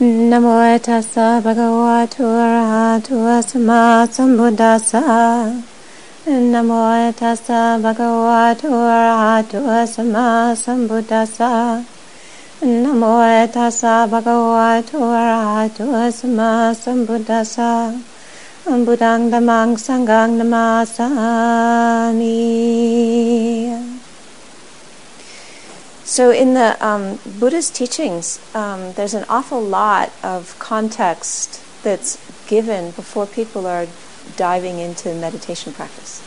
Namo 0.00 0.80
tassa 0.80 1.42
bhagavato 1.44 2.24
arahato 2.24 3.20
samma 3.44 4.08
sambuddhassa. 4.08 5.52
Namo 6.24 7.12
tassa 7.12 7.76
bhagavato 7.78 8.72
arahato 8.72 9.60
samma 9.84 10.56
sambuddhassa. 10.56 11.84
Namo 12.62 13.20
tassa 13.52 14.08
bhagavato 14.08 15.04
sambuddhassa. 16.72 17.92
Buddhang 18.64 19.28
dhammang 19.28 19.76
sanghang 19.76 20.40
namasami. 20.40 20.80
So, 26.10 26.32
in 26.32 26.54
the 26.54 26.76
um, 26.84 27.20
Buddha's 27.38 27.70
teachings, 27.70 28.40
um, 28.52 28.94
there's 28.94 29.14
an 29.14 29.24
awful 29.28 29.62
lot 29.62 30.10
of 30.24 30.58
context 30.58 31.62
that's 31.84 32.18
given 32.48 32.90
before 32.90 33.26
people 33.26 33.64
are 33.64 33.86
diving 34.36 34.80
into 34.80 35.14
meditation 35.14 35.72
practice. 35.72 36.20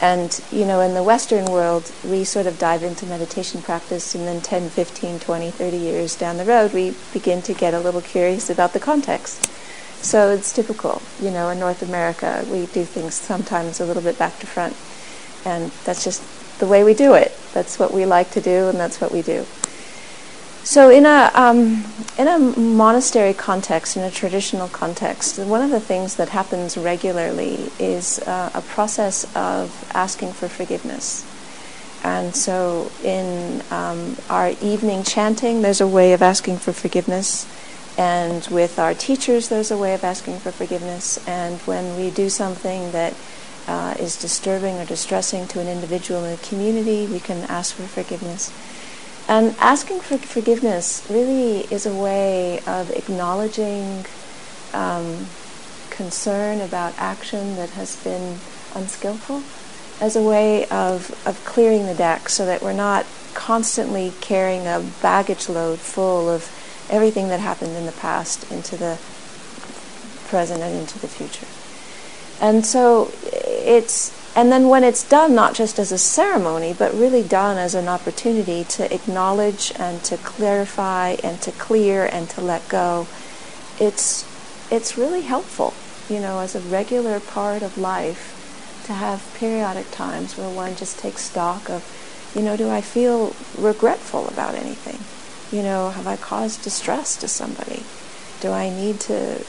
And, 0.00 0.42
you 0.50 0.64
know, 0.64 0.80
in 0.80 0.94
the 0.94 1.02
Western 1.02 1.44
world, 1.44 1.92
we 2.02 2.24
sort 2.24 2.46
of 2.46 2.58
dive 2.58 2.82
into 2.82 3.04
meditation 3.04 3.60
practice, 3.60 4.14
and 4.14 4.26
then 4.26 4.40
10, 4.40 4.70
15, 4.70 5.20
20, 5.20 5.50
30 5.50 5.76
years 5.76 6.16
down 6.16 6.38
the 6.38 6.46
road, 6.46 6.72
we 6.72 6.94
begin 7.12 7.42
to 7.42 7.52
get 7.52 7.74
a 7.74 7.80
little 7.80 8.00
curious 8.00 8.48
about 8.48 8.72
the 8.72 8.80
context. 8.80 9.44
So 10.02 10.30
it's 10.30 10.50
typical, 10.50 11.02
you 11.20 11.30
know, 11.30 11.50
in 11.50 11.60
North 11.60 11.82
America, 11.82 12.42
we 12.50 12.64
do 12.64 12.84
things 12.84 13.12
sometimes 13.12 13.80
a 13.80 13.84
little 13.84 14.02
bit 14.02 14.18
back 14.18 14.38
to 14.38 14.46
front. 14.46 14.74
And 15.44 15.72
that's 15.84 16.02
just 16.02 16.22
the 16.58 16.66
way 16.66 16.82
we 16.84 16.94
do 16.94 17.12
it. 17.12 17.38
That's 17.54 17.78
what 17.78 17.94
we 17.94 18.04
like 18.04 18.30
to 18.32 18.40
do, 18.40 18.68
and 18.68 18.78
that's 18.78 19.00
what 19.00 19.12
we 19.12 19.22
do. 19.22 19.46
So, 20.64 20.90
in 20.90 21.04
a 21.04 21.30
um, 21.34 21.84
in 22.18 22.26
a 22.26 22.38
monastery 22.38 23.34
context, 23.34 23.98
in 23.98 24.02
a 24.02 24.10
traditional 24.10 24.66
context, 24.68 25.38
one 25.38 25.60
of 25.60 25.70
the 25.70 25.78
things 25.78 26.16
that 26.16 26.30
happens 26.30 26.76
regularly 26.78 27.70
is 27.78 28.18
uh, 28.20 28.50
a 28.54 28.62
process 28.62 29.24
of 29.36 29.90
asking 29.94 30.32
for 30.32 30.48
forgiveness. 30.48 31.24
And 32.02 32.34
so, 32.34 32.90
in 33.02 33.62
um, 33.70 34.16
our 34.30 34.52
evening 34.62 35.04
chanting, 35.04 35.62
there's 35.62 35.82
a 35.82 35.86
way 35.86 36.12
of 36.14 36.22
asking 36.22 36.58
for 36.58 36.72
forgiveness. 36.72 37.46
And 37.96 38.46
with 38.48 38.78
our 38.78 38.94
teachers, 38.94 39.48
there's 39.48 39.70
a 39.70 39.78
way 39.78 39.94
of 39.94 40.02
asking 40.02 40.38
for 40.38 40.50
forgiveness. 40.50 41.22
And 41.28 41.60
when 41.60 41.96
we 41.96 42.10
do 42.10 42.28
something 42.28 42.90
that 42.92 43.14
uh, 43.66 43.94
is 43.98 44.16
disturbing 44.16 44.76
or 44.78 44.84
distressing 44.84 45.46
to 45.48 45.60
an 45.60 45.68
individual 45.68 46.24
in 46.24 46.34
a 46.34 46.36
community, 46.38 47.06
we 47.06 47.20
can 47.20 47.44
ask 47.44 47.74
for 47.74 47.84
forgiveness. 47.84 48.52
And 49.26 49.56
asking 49.58 50.00
for 50.00 50.18
forgiveness 50.18 51.06
really 51.08 51.60
is 51.72 51.86
a 51.86 51.94
way 51.94 52.60
of 52.66 52.90
acknowledging 52.90 54.04
um, 54.74 55.26
concern 55.90 56.60
about 56.60 56.92
action 56.98 57.56
that 57.56 57.70
has 57.70 57.96
been 58.04 58.38
unskillful, 58.74 59.42
as 60.00 60.16
a 60.16 60.22
way 60.22 60.66
of, 60.66 61.10
of 61.26 61.42
clearing 61.44 61.86
the 61.86 61.94
deck 61.94 62.28
so 62.28 62.44
that 62.44 62.60
we're 62.62 62.72
not 62.72 63.06
constantly 63.32 64.12
carrying 64.20 64.66
a 64.66 64.84
baggage 65.00 65.48
load 65.48 65.78
full 65.78 66.28
of 66.28 66.42
everything 66.90 67.28
that 67.28 67.40
happened 67.40 67.76
in 67.76 67.86
the 67.86 67.92
past 67.92 68.50
into 68.50 68.76
the 68.76 68.98
present 70.28 70.60
and 70.60 70.76
into 70.76 70.98
the 70.98 71.08
future. 71.08 71.46
And 72.40 72.66
so 72.66 73.12
it's 73.64 74.12
and 74.36 74.50
then 74.50 74.68
when 74.68 74.84
it's 74.84 75.08
done 75.08 75.34
not 75.34 75.54
just 75.54 75.78
as 75.78 75.90
a 75.90 75.98
ceremony 75.98 76.74
but 76.76 76.92
really 76.94 77.22
done 77.22 77.56
as 77.56 77.74
an 77.74 77.88
opportunity 77.88 78.64
to 78.64 78.92
acknowledge 78.92 79.72
and 79.78 80.02
to 80.04 80.16
clarify 80.18 81.16
and 81.24 81.40
to 81.40 81.50
clear 81.52 82.04
and 82.04 82.28
to 82.28 82.40
let 82.40 82.68
go 82.68 83.06
it's 83.80 84.24
it's 84.70 84.98
really 84.98 85.22
helpful 85.22 85.72
you 86.08 86.20
know 86.20 86.40
as 86.40 86.54
a 86.54 86.60
regular 86.60 87.18
part 87.20 87.62
of 87.62 87.78
life 87.78 88.40
to 88.84 88.92
have 88.92 89.34
periodic 89.38 89.90
times 89.90 90.36
where 90.36 90.48
one 90.48 90.76
just 90.76 90.98
takes 90.98 91.22
stock 91.22 91.70
of 91.70 91.82
you 92.36 92.42
know 92.42 92.56
do 92.56 92.68
i 92.68 92.80
feel 92.80 93.34
regretful 93.56 94.28
about 94.28 94.54
anything? 94.54 94.98
You 95.56 95.64
know 95.64 95.90
have 95.90 96.06
i 96.06 96.16
caused 96.16 96.62
distress 96.62 97.16
to 97.16 97.28
somebody? 97.28 97.82
Do 98.40 98.50
i 98.50 98.68
need 98.68 99.00
to 99.00 99.42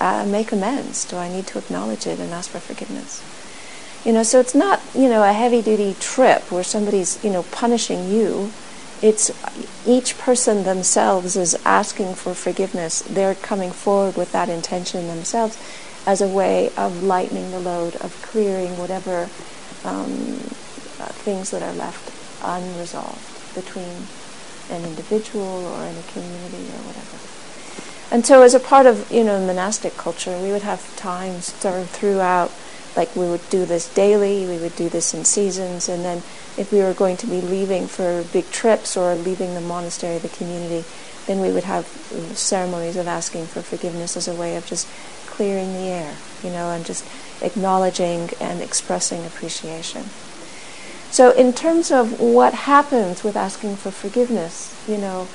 uh, 0.00 0.24
make 0.26 0.52
amends? 0.52 1.04
Do 1.04 1.16
i 1.16 1.28
need 1.28 1.46
to 1.48 1.58
acknowledge 1.58 2.06
it 2.06 2.20
and 2.20 2.32
ask 2.32 2.50
for 2.50 2.60
forgiveness 2.60 3.22
you 4.08 4.14
know, 4.14 4.22
so 4.22 4.40
it's 4.40 4.54
not, 4.54 4.80
you 4.94 5.06
know, 5.06 5.22
a 5.22 5.34
heavy 5.34 5.60
duty 5.60 5.94
trip 6.00 6.50
where 6.50 6.64
somebody's, 6.64 7.22
you 7.22 7.28
know, 7.28 7.42
punishing 7.42 8.10
you. 8.10 8.50
It's 9.02 9.30
each 9.86 10.16
person 10.16 10.64
themselves 10.64 11.36
is 11.36 11.54
asking 11.66 12.14
for 12.14 12.32
forgiveness. 12.32 13.00
They're 13.02 13.34
coming 13.34 13.70
forward 13.70 14.16
with 14.16 14.32
that 14.32 14.48
intention 14.48 15.08
themselves 15.08 15.62
as 16.06 16.22
a 16.22 16.26
way 16.26 16.70
of 16.74 17.02
lightening 17.02 17.50
the 17.50 17.60
load, 17.60 17.96
of 17.96 18.18
clearing 18.22 18.78
whatever 18.78 19.28
um, 19.84 20.40
uh, 20.98 21.12
things 21.12 21.50
that 21.50 21.62
are 21.62 21.74
left 21.74 22.10
unresolved 22.42 23.54
between 23.54 24.08
an 24.70 24.88
individual 24.88 25.66
or 25.66 25.84
in 25.84 25.94
a 25.94 26.02
community 26.14 26.64
or 26.72 26.80
whatever. 26.88 27.18
And 28.10 28.24
so, 28.24 28.40
as 28.40 28.54
a 28.54 28.60
part 28.60 28.86
of 28.86 29.12
you 29.12 29.22
know 29.22 29.38
monastic 29.38 29.98
culture, 29.98 30.40
we 30.40 30.50
would 30.50 30.62
have 30.62 30.96
times 30.96 31.50
throughout 31.50 32.50
like 32.96 33.14
we 33.14 33.28
would 33.28 33.48
do 33.50 33.64
this 33.64 33.92
daily, 33.94 34.46
we 34.46 34.58
would 34.58 34.76
do 34.76 34.88
this 34.88 35.14
in 35.14 35.24
seasons, 35.24 35.88
and 35.88 36.04
then 36.04 36.18
if 36.56 36.72
we 36.72 36.80
were 36.80 36.94
going 36.94 37.16
to 37.18 37.26
be 37.26 37.40
leaving 37.40 37.86
for 37.86 38.24
big 38.32 38.50
trips 38.50 38.96
or 38.96 39.14
leaving 39.14 39.54
the 39.54 39.60
monastery, 39.60 40.18
the 40.18 40.28
community, 40.28 40.84
then 41.26 41.40
we 41.40 41.52
would 41.52 41.64
have 41.64 41.86
ceremonies 42.34 42.96
of 42.96 43.06
asking 43.06 43.46
for 43.46 43.62
forgiveness 43.62 44.16
as 44.16 44.26
a 44.26 44.34
way 44.34 44.56
of 44.56 44.66
just 44.66 44.88
clearing 45.26 45.72
the 45.74 45.88
air, 45.88 46.16
you 46.42 46.50
know, 46.50 46.70
and 46.70 46.84
just 46.84 47.06
acknowledging 47.42 48.30
and 48.40 48.60
expressing 48.60 49.24
appreciation. 49.24 50.04
So, 51.10 51.30
in 51.30 51.52
terms 51.52 51.90
of 51.90 52.20
what 52.20 52.52
happens 52.52 53.22
with 53.22 53.36
asking 53.36 53.76
for 53.76 53.90
forgiveness, 53.90 54.76
you 54.88 54.98
know, 54.98 55.28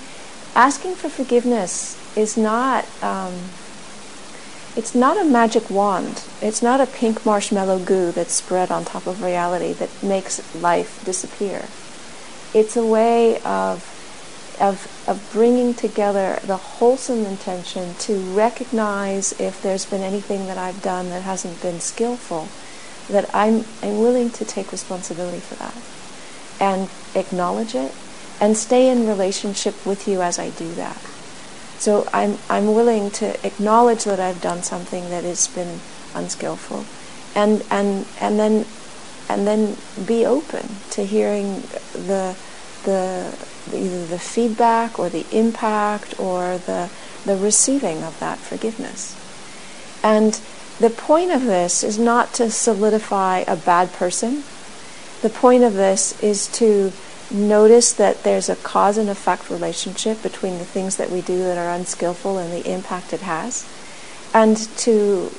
asking 0.56 0.96
for 0.96 1.10
forgiveness 1.10 1.98
is 2.16 2.38
not. 2.38 2.86
Um, 3.02 3.34
it's 4.76 4.96
not 4.96 5.18
a 5.18 5.24
magic 5.24 5.70
wand. 5.70 6.24
It's 6.42 6.64
not 6.64 6.82
a 6.82 6.88
pink 6.88 7.26
marshmallow 7.26 7.80
goo 7.80 8.12
that's 8.12 8.34
spread 8.34 8.72
on 8.72 8.86
top 8.86 9.06
of 9.06 9.22
reality 9.22 9.74
that 9.74 9.90
makes 10.02 10.56
life 10.56 11.04
disappear. 11.06 11.66
It's 12.54 12.76
a 12.76 12.86
way 12.86 13.40
of, 13.42 13.86
of, 14.60 15.06
of 15.08 15.30
bringing 15.32 15.76
together 15.76 16.40
the 16.44 16.58
wholesome 16.58 17.26
intention 17.26 17.94
to 18.00 18.18
recognize 18.34 19.40
if 19.40 19.62
there's 19.62 19.86
been 19.86 20.02
anything 20.02 20.48
that 20.48 20.58
I've 20.58 20.82
done 20.82 21.10
that 21.10 21.22
hasn't 21.22 21.62
been 21.62 21.80
skillful, 21.80 22.50
that 23.10 23.30
I'm, 23.34 23.66
I'm 23.84 24.00
willing 24.00 24.32
to 24.32 24.46
take 24.46 24.72
responsibility 24.72 25.40
for 25.40 25.56
that 25.56 25.76
and 26.60 26.90
acknowledge 27.16 27.76
it 27.76 27.94
and 28.40 28.58
stay 28.58 28.90
in 28.90 29.08
relationship 29.08 29.86
with 29.86 30.08
you 30.08 30.22
as 30.22 30.40
I 30.40 30.50
do 30.50 30.74
that. 30.76 30.98
So 31.84 32.08
I'm, 32.14 32.38
I'm 32.50 32.74
willing 32.74 33.12
to 33.12 33.46
acknowledge 33.46 34.06
that 34.06 34.18
I've 34.18 34.40
done 34.40 34.64
something 34.64 35.10
that 35.10 35.26
has 35.26 35.50
been 35.50 35.82
unskillful 36.16 36.86
and, 37.36 37.62
and, 37.70 38.08
and, 38.22 38.40
then, 38.40 38.66
and 39.28 39.46
then 39.46 39.76
be 40.08 40.26
open 40.26 40.78
to 40.92 41.06
hearing 41.06 41.56
the, 41.92 42.38
the, 42.86 43.38
either 43.74 44.06
the 44.06 44.18
feedback 44.18 44.98
or 44.98 45.10
the 45.10 45.26
impact 45.34 46.18
or 46.18 46.58
the, 46.58 46.90
the 47.26 47.36
receiving 47.36 48.02
of 48.02 48.18
that 48.22 48.38
forgiveness. 48.38 49.20
And 50.02 50.40
the 50.80 50.90
point 50.90 51.32
of 51.32 51.44
this 51.44 51.84
is 51.84 52.00
not 52.00 52.34
to 52.36 52.50
solidify 52.50 53.40
a 53.40 53.58
bad 53.58 53.92
person. 53.92 54.46
The 55.22 55.30
point 55.30 55.66
of 55.66 55.74
this 55.74 56.18
is 56.24 56.48
to 56.54 56.94
notice 57.34 57.92
that 57.94 58.24
there's 58.24 58.50
a 58.50 58.56
cause 58.56 58.98
and 58.98 59.10
effect 59.10 59.50
relationship 59.50 60.22
between 60.22 60.60
the 60.60 60.66
things 60.66 60.98
that 60.98 61.10
we 61.10 61.22
do 61.22 61.40
that 61.40 61.58
are 61.58 61.74
unskillful 61.74 62.38
and 62.38 62.54
the 62.54 62.72
impact 62.72 63.14
it 63.14 63.22
has, 63.22 63.68
and 64.34 64.58
to 64.78 65.32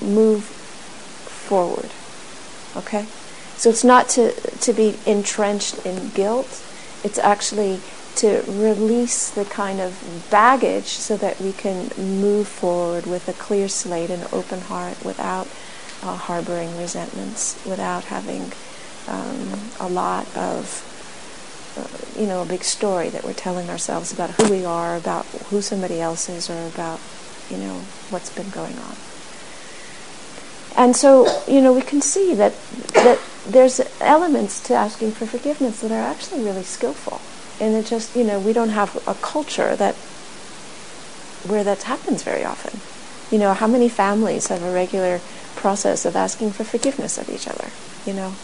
move 0.00 0.44
forward. 0.44 1.90
Okay? 2.76 3.06
So 3.56 3.70
it's 3.70 3.84
not 3.84 4.08
to, 4.10 4.32
to 4.32 4.72
be 4.72 4.96
entrenched 5.06 5.84
in 5.84 6.10
guilt, 6.10 6.64
it's 7.04 7.18
actually 7.18 7.80
to 8.16 8.42
release 8.46 9.30
the 9.30 9.44
kind 9.44 9.80
of 9.80 10.26
baggage 10.30 10.86
so 10.86 11.16
that 11.16 11.40
we 11.40 11.52
can 11.52 11.90
move 11.96 12.46
forward 12.46 13.06
with 13.06 13.28
a 13.28 13.32
clear 13.32 13.68
slate 13.68 14.10
and 14.10 14.22
open 14.32 14.60
heart 14.60 15.02
without 15.04 15.48
uh, 16.02 16.16
harboring 16.16 16.76
resentments, 16.76 17.60
without 17.64 18.04
having 18.04 18.52
um, 19.08 19.70
a 19.80 19.88
lot 19.88 20.26
of 20.36 20.91
Uh, 21.76 21.86
you 22.20 22.26
know, 22.26 22.42
a 22.42 22.44
big 22.44 22.62
story 22.62 23.08
that 23.08 23.24
we're 23.24 23.32
telling 23.32 23.68
ourselves 23.70 24.12
about 24.12 24.30
who 24.32 24.50
we 24.50 24.64
are, 24.64 24.96
about 24.96 25.24
who 25.48 25.62
somebody 25.62 26.00
else 26.00 26.28
is, 26.28 26.50
or 26.50 26.66
about, 26.66 27.00
you 27.48 27.56
know, 27.56 27.78
what's 28.10 28.30
been 28.30 28.50
going 28.50 28.76
on. 28.78 28.96
And 30.76 30.96
so, 30.96 31.26
you 31.48 31.60
know, 31.60 31.72
we 31.72 31.82
can 31.82 32.00
see 32.00 32.34
that 32.34 32.52
that 32.94 33.18
there's 33.46 33.80
elements 34.00 34.60
to 34.60 34.74
asking 34.74 35.12
for 35.12 35.26
forgiveness 35.26 35.80
that 35.80 35.90
are 35.90 36.00
actually 36.00 36.42
really 36.42 36.62
skillful. 36.62 37.20
And 37.60 37.74
it 37.74 37.86
just, 37.86 38.16
you 38.16 38.24
know, 38.24 38.38
we 38.38 38.52
don't 38.52 38.70
have 38.70 38.96
a 39.06 39.14
culture 39.14 39.76
that 39.76 39.94
where 41.48 41.64
that 41.64 41.82
happens 41.84 42.22
very 42.22 42.44
often. 42.44 42.80
You 43.30 43.38
know, 43.38 43.54
how 43.54 43.66
many 43.66 43.88
families 43.88 44.48
have 44.48 44.62
a 44.62 44.70
regular 44.70 45.20
process 45.56 46.04
of 46.04 46.16
asking 46.16 46.52
for 46.52 46.64
forgiveness 46.64 47.18
of 47.18 47.28
each 47.28 47.48
other? 47.48 47.68
You 48.06 48.12
know, 48.12 48.34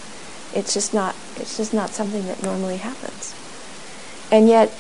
it's 0.55 0.75
just 0.75 0.95
not 0.95 1.15
it's 1.37 1.57
just 1.57 1.75
not 1.75 1.91
something 1.91 2.27
that 2.27 2.43
normally 2.43 2.79
happens. 2.79 3.35
And 4.31 4.49
yet, 4.49 4.73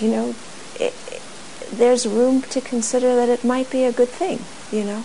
you 0.00 0.10
know, 0.10 0.34
it, 0.76 0.94
it, 1.10 1.22
there's 1.72 2.06
room 2.06 2.42
to 2.42 2.60
consider 2.60 3.14
that 3.16 3.28
it 3.28 3.44
might 3.44 3.70
be 3.70 3.84
a 3.84 3.92
good 3.92 4.08
thing, 4.08 4.40
you 4.72 4.84
know, 4.84 5.04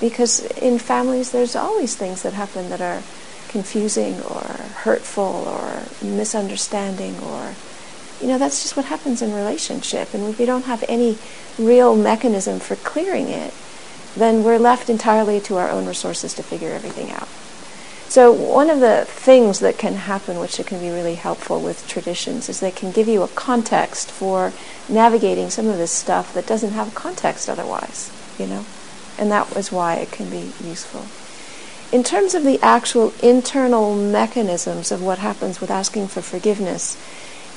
because 0.00 0.40
in 0.56 0.78
families 0.78 1.30
there's 1.30 1.54
always 1.54 1.94
things 1.94 2.22
that 2.22 2.32
happen 2.32 2.70
that 2.70 2.80
are 2.80 3.02
confusing 3.48 4.20
or 4.22 4.42
hurtful 4.84 5.22
or 5.46 5.82
misunderstanding 6.02 7.18
or 7.20 7.54
you 8.20 8.28
know 8.28 8.38
that's 8.38 8.62
just 8.62 8.76
what 8.76 8.86
happens 8.86 9.22
in 9.22 9.34
relationship. 9.34 10.14
And 10.14 10.28
if 10.28 10.38
we 10.38 10.46
don't 10.46 10.64
have 10.64 10.84
any 10.88 11.18
real 11.58 11.96
mechanism 11.96 12.60
for 12.60 12.76
clearing 12.76 13.28
it 13.28 13.52
then 14.16 14.42
we're 14.42 14.58
left 14.58 14.90
entirely 14.90 15.40
to 15.40 15.56
our 15.56 15.70
own 15.70 15.86
resources 15.86 16.34
to 16.34 16.42
figure 16.42 16.70
everything 16.70 17.10
out 17.10 17.28
so 18.10 18.32
one 18.32 18.68
of 18.68 18.80
the 18.80 19.04
things 19.06 19.60
that 19.60 19.78
can 19.78 19.94
happen 19.94 20.38
which 20.38 20.60
can 20.66 20.80
be 20.80 20.90
really 20.90 21.14
helpful 21.14 21.60
with 21.60 21.86
traditions 21.86 22.48
is 22.48 22.60
they 22.60 22.70
can 22.70 22.90
give 22.90 23.08
you 23.08 23.22
a 23.22 23.28
context 23.28 24.10
for 24.10 24.52
navigating 24.88 25.48
some 25.48 25.68
of 25.68 25.78
this 25.78 25.92
stuff 25.92 26.34
that 26.34 26.46
doesn't 26.46 26.72
have 26.72 26.94
context 26.94 27.48
otherwise 27.48 28.10
you 28.38 28.46
know 28.46 28.66
and 29.18 29.30
that 29.30 29.54
was 29.54 29.72
why 29.72 29.94
it 29.94 30.10
can 30.10 30.28
be 30.28 30.52
useful 30.62 31.06
in 31.92 32.04
terms 32.04 32.34
of 32.34 32.44
the 32.44 32.60
actual 32.62 33.12
internal 33.22 33.94
mechanisms 33.96 34.92
of 34.92 35.02
what 35.02 35.18
happens 35.18 35.60
with 35.60 35.70
asking 35.70 36.06
for 36.06 36.22
forgiveness, 36.22 36.96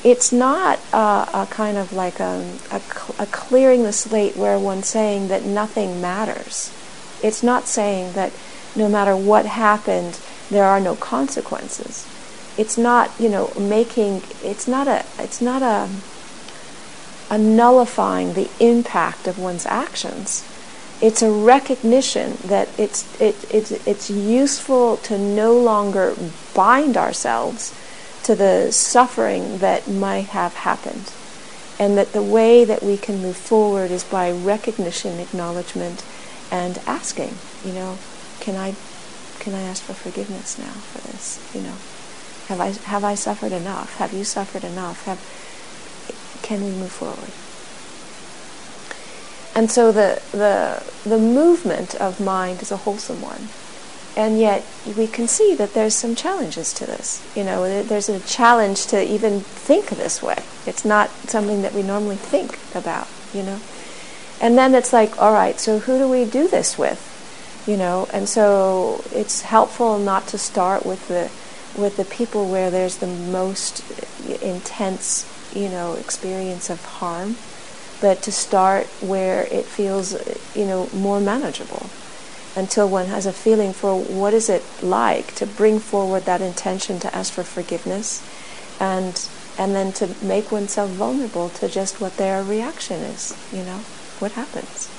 it's 0.04 0.32
not 0.32 0.80
a, 0.92 1.30
a 1.34 1.48
kind 1.50 1.78
of 1.78 1.94
like 1.94 2.20
um, 2.20 2.58
a, 2.72 2.78
a, 3.20 3.24
a, 3.24 3.26
clearing 3.28 3.84
the 3.84 3.94
slate 3.94 4.36
where 4.36 4.58
one's 4.58 4.88
saying 4.88 5.28
that 5.28 5.46
nothing 5.46 6.02
matters. 6.02 6.74
It's 7.22 7.44
not 7.44 7.68
saying 7.68 8.14
that 8.14 8.34
no 8.76 8.90
matter 8.90 9.16
what 9.16 9.46
happened, 9.46 10.20
there 10.54 10.66
are 10.66 10.80
no 10.80 10.96
consequences. 10.96 12.08
It's 12.58 12.78
not, 12.78 13.12
you 13.20 13.30
know, 13.30 13.52
making. 13.60 14.22
It's 14.44 14.68
not 14.68 14.88
a. 14.88 15.06
It's 15.20 15.42
not 15.42 15.62
a. 15.62 15.90
A 17.30 17.38
nullifying 17.38 18.34
the 18.34 18.50
impact 18.60 19.28
of 19.28 19.40
one's 19.40 19.66
actions 19.66 20.44
it's 21.04 21.22
a 21.22 21.30
recognition 21.30 22.38
that 22.46 22.70
it's, 22.78 23.04
it, 23.20 23.36
it's, 23.54 23.72
it's 23.86 24.10
useful 24.10 24.96
to 24.98 25.18
no 25.18 25.54
longer 25.54 26.16
bind 26.54 26.96
ourselves 26.96 27.78
to 28.24 28.36
the 28.36 28.72
suffering 28.72 29.58
that 29.58 29.86
might 29.86 30.28
have 30.28 30.54
happened. 30.54 31.12
And 31.78 31.98
that 31.98 32.14
the 32.14 32.24
way 32.24 32.64
that 32.64 32.84
we 32.84 32.96
can 32.96 33.22
move 33.22 33.36
forward 33.36 33.92
is 33.92 34.06
by 34.06 34.32
recognition, 34.32 35.20
acknowledgement, 35.20 36.06
and 36.50 36.78
asking, 36.88 37.36
you 37.66 37.74
know, 37.74 37.98
can 38.40 38.56
I, 38.56 38.76
can 39.44 39.54
I 39.54 39.62
ask 39.63 39.84
for 39.84 39.94
forgiveness 39.94 40.57
now 40.57 40.72
for 40.72 41.06
this? 41.12 41.38
You 41.54 41.62
know, 41.62 41.75
have 42.48 42.62
I, 42.62 42.69
have 42.88 43.04
I 43.04 43.16
suffered 43.16 43.51
enough? 43.51 43.98
Have 43.98 44.13
you 44.13 44.24
suffered 44.24 44.63
enough? 44.63 45.04
Have, 45.04 45.19
can 46.42 46.63
we 46.63 46.72
move 46.72 46.92
forward? 46.92 47.31
And 49.54 49.69
so 49.69 49.92
the, 49.92 50.22
the, 50.31 50.81
the 51.07 51.19
movement 51.19 51.94
of 51.95 52.22
mind 52.22 52.62
is 52.62 52.72
a 52.72 52.78
wholesome 52.78 53.22
one. 53.22 53.50
And 54.16 54.40
yet 54.40 54.63
we 54.95 55.07
can 55.07 55.28
see 55.28 55.56
that 55.56 55.74
there's 55.74 55.94
some 55.94 56.16
challenges 56.16 56.72
to 56.75 56.86
this. 56.86 57.22
You 57.36 57.44
know, 57.44 57.84
there's 57.84 58.07
a 58.07 58.22
challenge 58.22 58.86
to 58.88 59.04
even 59.04 59.42
think 59.42 59.89
this 59.89 60.24
way. 60.24 60.38
It's 60.66 60.86
not 60.86 61.10
something 61.28 61.63
that 61.63 61.74
we 61.74 61.84
normally 61.84 62.16
think 62.16 62.60
about, 62.74 63.10
you 63.34 63.44
know. 63.44 63.60
And 64.39 64.57
then 64.57 64.74
it's 64.74 64.94
like, 64.94 65.22
all 65.22 65.34
right, 65.34 65.60
so 65.60 65.80
who 65.80 65.98
do 65.98 66.07
we 66.07 66.24
do 66.24 66.48
this 66.48 66.78
with? 66.78 67.10
You 67.68 67.77
know, 67.77 68.07
and 68.12 68.27
so 68.27 69.04
it's 69.12 69.42
helpful 69.42 69.98
not 69.98 70.27
to 70.30 70.38
start 70.38 70.86
with 70.86 71.07
the 71.07 71.30
with 71.80 71.98
the 71.98 72.06
people 72.06 72.45
where 72.50 72.69
there's 72.69 72.98
the 72.98 73.07
most 73.07 73.83
intense, 74.42 75.25
you 75.56 75.69
know, 75.69 75.94
experience 75.94 76.69
of 76.69 76.83
harm 76.83 77.36
but 78.04 78.21
to 78.21 78.33
start 78.33 78.86
where 79.00 79.45
it 79.45 79.63
feels, 79.63 80.13
you 80.57 80.65
know, 80.65 80.89
more 80.94 81.21
manageable 81.21 81.89
until 82.54 82.88
one 82.89 83.07
has 83.07 83.25
a 83.25 83.31
feeling 83.31 83.71
for 83.71 83.95
what 83.95 84.33
is 84.33 84.50
it 84.50 84.62
like 84.83 85.33
to 85.36 85.45
bring 85.45 85.80
forward 85.80 86.25
that 86.25 86.42
intention 86.42 87.00
to 87.00 87.15
ask 87.15 87.31
for 87.31 87.44
forgiveness 87.44 88.21
and 88.80 89.25
and 89.57 89.74
then 89.74 89.94
to 89.94 90.10
make 90.21 90.51
oneself 90.51 90.89
vulnerable 90.89 91.48
to 91.48 91.69
just 91.69 92.01
what 92.01 92.18
their 92.18 92.44
reaction 92.44 93.00
is, 93.04 93.38
you 93.54 93.63
know, 93.63 93.77
what 94.19 94.33
happens. 94.33 94.89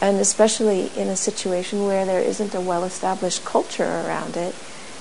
And 0.00 0.18
especially 0.18 0.90
in 0.96 1.08
a 1.08 1.16
situation 1.16 1.86
where 1.86 2.06
there 2.06 2.20
isn't 2.20 2.54
a 2.54 2.60
well-established 2.60 3.44
culture 3.44 3.84
around 3.84 4.36
it, 4.36 4.54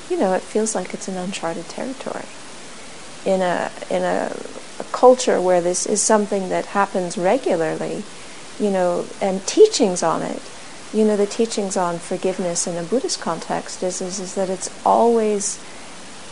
you 0.10 0.18
know, 0.18 0.34
it 0.34 0.42
feels 0.42 0.75
like 0.75 0.94
it's 0.94 1.07
an 1.07 1.16
uncharted 1.16 1.69
territory. 1.69 2.25
In 3.25 3.42
a 3.42 3.72
in 3.90 4.04
a 4.04 4.36
a 4.80 4.84
culture 4.86 5.42
where 5.42 5.62
this 5.62 5.86
is 5.86 6.01
something 6.01 6.50
that 6.50 6.68
happens 6.68 7.18
regularly, 7.18 8.04
you 8.60 8.72
know, 8.72 9.06
and 9.22 9.46
teachings 9.46 10.01
on 10.01 10.22
it, 10.22 10.42
you 10.94 11.06
know, 11.06 11.18
the 11.18 11.25
teachings 11.28 11.78
on 11.78 12.00
forgiveness 12.00 12.66
in 12.66 12.78
a 12.78 12.84
Buddhist 12.84 13.22
context 13.22 13.84
is, 13.84 14.01
is, 14.01 14.19
is 14.19 14.36
that 14.36 14.50
it's 14.50 14.69
always 14.86 15.62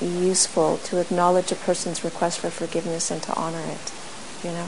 useful 0.01 0.77
to 0.77 0.99
acknowledge 0.99 1.51
a 1.51 1.55
person's 1.55 2.03
request 2.03 2.39
for 2.39 2.49
forgiveness 2.49 3.11
and 3.11 3.21
to 3.23 3.35
honor 3.35 3.63
it, 3.67 3.91
you 4.43 4.51
know. 4.51 4.67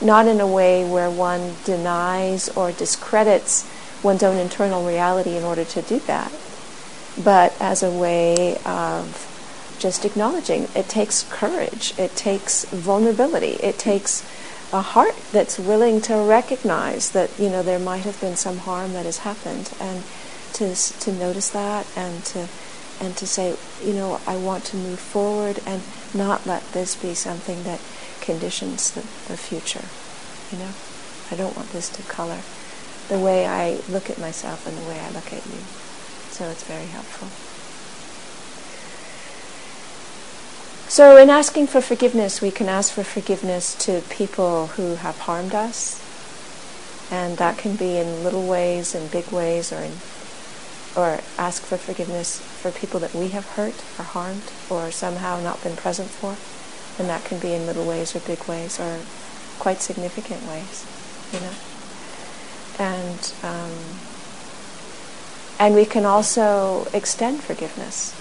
Not 0.00 0.28
in 0.28 0.40
a 0.40 0.46
way 0.46 0.84
where 0.88 1.10
one 1.10 1.54
denies 1.64 2.48
or 2.50 2.72
discredits 2.72 3.68
one's 4.02 4.22
own 4.22 4.36
internal 4.36 4.86
reality 4.86 5.36
in 5.36 5.42
order 5.42 5.64
to 5.64 5.82
do 5.82 5.98
that, 6.00 6.32
but 7.22 7.52
as 7.60 7.82
a 7.82 7.90
way 7.90 8.58
of 8.64 9.26
just 9.78 10.04
acknowledging. 10.04 10.68
It 10.74 10.88
takes 10.88 11.24
courage. 11.30 11.94
It 11.98 12.16
takes 12.16 12.64
vulnerability. 12.66 13.52
It 13.62 13.78
takes 13.78 14.22
a 14.72 14.82
heart 14.82 15.14
that's 15.32 15.58
willing 15.58 16.00
to 16.02 16.14
recognize 16.16 17.12
that 17.12 17.30
you 17.38 17.48
know 17.48 17.62
there 17.62 17.78
might 17.78 18.04
have 18.04 18.20
been 18.20 18.36
some 18.36 18.58
harm 18.58 18.92
that 18.92 19.06
has 19.06 19.18
happened, 19.18 19.72
and 19.80 20.02
to 20.54 20.74
to 20.74 21.12
notice 21.12 21.50
that 21.50 21.86
and 21.96 22.24
to 22.26 22.48
and 23.00 23.16
to 23.16 23.26
say, 23.26 23.56
you 23.84 23.92
know, 23.92 24.20
I 24.26 24.36
want 24.36 24.64
to 24.66 24.76
move 24.76 24.98
forward 24.98 25.60
and 25.64 25.82
not 26.12 26.46
let 26.46 26.72
this 26.72 26.96
be 26.96 27.14
something 27.14 27.62
that 27.62 27.80
conditions 28.28 28.90
the, 28.90 29.00
the 29.32 29.38
future. 29.40 29.88
You 30.52 30.62
know, 30.62 30.72
I 31.32 31.34
don't 31.34 31.56
want 31.56 31.72
this 31.72 31.88
to 31.96 32.02
color 32.02 32.40
the 33.08 33.18
way 33.18 33.46
I 33.46 33.80
look 33.88 34.10
at 34.10 34.18
myself 34.18 34.66
and 34.66 34.76
the 34.76 34.86
way 34.86 35.00
I 35.00 35.08
look 35.16 35.32
at 35.32 35.40
you. 35.46 35.64
So 36.28 36.44
it's 36.50 36.62
very 36.64 36.92
helpful. 36.92 37.28
So, 40.90 41.16
in 41.16 41.30
asking 41.30 41.68
for 41.68 41.80
forgiveness, 41.80 42.42
we 42.42 42.50
can 42.50 42.68
ask 42.68 42.92
for 42.92 43.04
forgiveness 43.04 43.74
to 43.86 44.02
people 44.08 44.68
who 44.68 44.96
have 44.96 45.18
harmed 45.20 45.54
us, 45.54 46.00
and 47.10 47.36
that 47.38 47.56
can 47.56 47.76
be 47.76 47.96
in 47.96 48.24
little 48.24 48.46
ways, 48.46 48.94
in 48.94 49.08
big 49.08 49.30
ways, 49.30 49.72
or 49.72 49.80
in, 49.80 49.92
or 50.96 51.20
ask 51.38 51.62
for 51.62 51.76
forgiveness 51.76 52.40
for 52.40 52.70
people 52.72 53.00
that 53.00 53.14
we 53.14 53.28
have 53.28 53.46
hurt 53.52 53.84
or 53.98 54.04
harmed 54.04 54.50
or 54.68 54.90
somehow 54.90 55.40
not 55.40 55.62
been 55.62 55.76
present 55.76 56.08
for, 56.08 56.36
and 56.98 57.08
that 57.08 57.24
can 57.24 57.38
be 57.38 57.52
in 57.54 57.66
little 57.66 57.86
ways 57.86 58.14
or 58.14 58.20
big 58.20 58.46
ways 58.48 58.80
or 58.80 59.00
quite 59.58 59.80
significant 59.80 60.42
ways, 60.46 60.86
you 61.32 61.40
know. 61.40 61.54
And 62.78 63.32
um, 63.42 63.72
and 65.58 65.74
we 65.74 65.84
can 65.84 66.04
also 66.04 66.86
extend 66.92 67.42
forgiveness, 67.42 68.14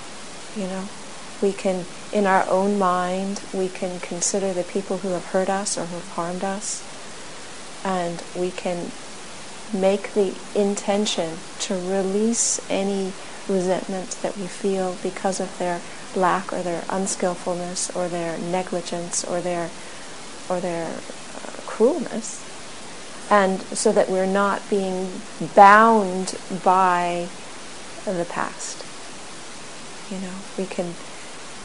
you 0.56 0.68
know. 0.68 0.88
We 1.42 1.54
can 1.54 1.86
in 2.12 2.26
our 2.26 2.48
own 2.50 2.80
mind, 2.80 3.42
we 3.54 3.70
can 3.70 4.00
consider 4.00 4.54
the 4.54 4.64
people 4.64 5.00
who 5.00 5.10
have 5.10 5.26
hurt 5.26 5.50
us 5.50 5.78
or 5.78 5.86
who 5.86 5.96
have 5.96 6.10
harmed 6.10 6.44
us, 6.44 6.84
and 7.84 8.24
we 8.36 8.52
can 8.52 8.92
make 9.74 10.14
the 10.14 10.34
intention 10.56 11.38
to 11.60 11.76
release 11.76 12.60
any 12.70 13.12
resentment 13.48 14.12
that 14.22 14.38
we 14.38 14.48
feel 14.48 14.98
because 15.04 15.40
of 15.40 15.58
their 15.58 15.82
lack 16.16 16.52
or 16.54 16.62
their 16.62 16.84
unskillfulness 16.90 17.96
or 17.96 18.08
their 18.08 18.38
negligence 18.38 19.24
or 19.24 19.42
their 19.42 19.70
or 20.50 20.60
their 20.60 20.88
uh, 20.88 21.60
cruelness. 21.66 22.44
And 23.30 23.60
so 23.62 23.92
that 23.92 24.10
we're 24.10 24.26
not 24.26 24.68
being 24.70 25.12
bound 25.56 26.40
by 26.64 27.28
the 28.06 28.26
past. 28.30 28.86
You 30.10 30.20
know 30.20 30.34
we 30.58 30.66
can 30.66 30.94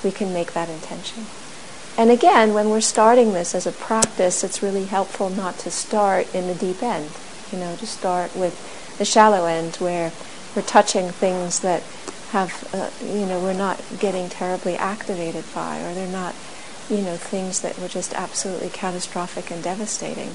we 0.03 0.11
can 0.11 0.33
make 0.33 0.53
that 0.53 0.69
intention. 0.69 1.27
And 1.97 2.11
again, 2.11 2.55
when 2.55 2.71
we're 2.71 2.81
starting 2.81 3.33
this 3.33 3.55
as 3.55 3.67
a 3.67 3.73
practice, 3.73 4.43
it's 4.43 4.63
really 4.63 4.87
helpful 4.87 5.29
not 5.29 5.59
to 5.59 5.71
start 5.71 6.35
in 6.35 6.47
the 6.47 6.55
deep 6.55 6.83
end, 6.83 7.11
you 7.53 7.59
know, 7.59 7.77
to 7.77 7.87
start 7.87 8.35
with 8.35 8.97
the 8.99 9.05
shallow 9.05 9.45
end 9.45 9.77
where 9.77 10.11
we're 10.57 10.63
touching 10.63 11.11
things 11.11 11.61
that 11.61 11.83
have, 12.33 12.69
uh, 12.75 12.91
you 13.05 13.27
know, 13.27 13.39
we're 13.41 13.53
not 13.53 13.81
getting 14.01 14.29
terribly 14.29 14.77
activated 14.77 15.45
by, 15.55 15.81
or 15.81 15.95
they're 15.95 16.09
not, 16.09 16.35
you 16.89 16.99
know, 17.03 17.17
things 17.17 17.61
that 17.61 17.79
were 17.79 17.89
just 17.89 18.13
absolutely 18.15 18.69
catastrophic 18.71 19.51
and 19.51 19.63
devastating. 19.63 20.35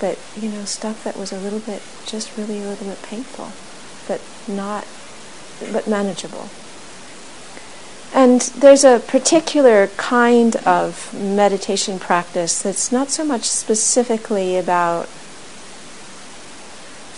but 0.00 0.18
you 0.34 0.48
know, 0.48 0.64
stuff 0.64 1.04
that 1.04 1.16
was 1.16 1.30
a 1.30 1.38
little 1.38 1.60
bit, 1.60 1.82
just 2.06 2.36
really 2.36 2.60
a 2.60 2.66
little 2.68 2.88
bit 2.88 3.02
painful, 3.02 3.52
but 4.08 4.20
not, 4.48 4.86
but 5.72 5.86
manageable. 5.86 6.48
And 8.12 8.40
there's 8.40 8.82
a 8.82 8.98
particular 8.98 9.86
kind 9.96 10.56
of 10.66 11.14
meditation 11.14 12.00
practice 12.00 12.60
that's 12.60 12.90
not 12.90 13.10
so 13.10 13.24
much 13.24 13.44
specifically 13.44 14.56
about 14.56 15.08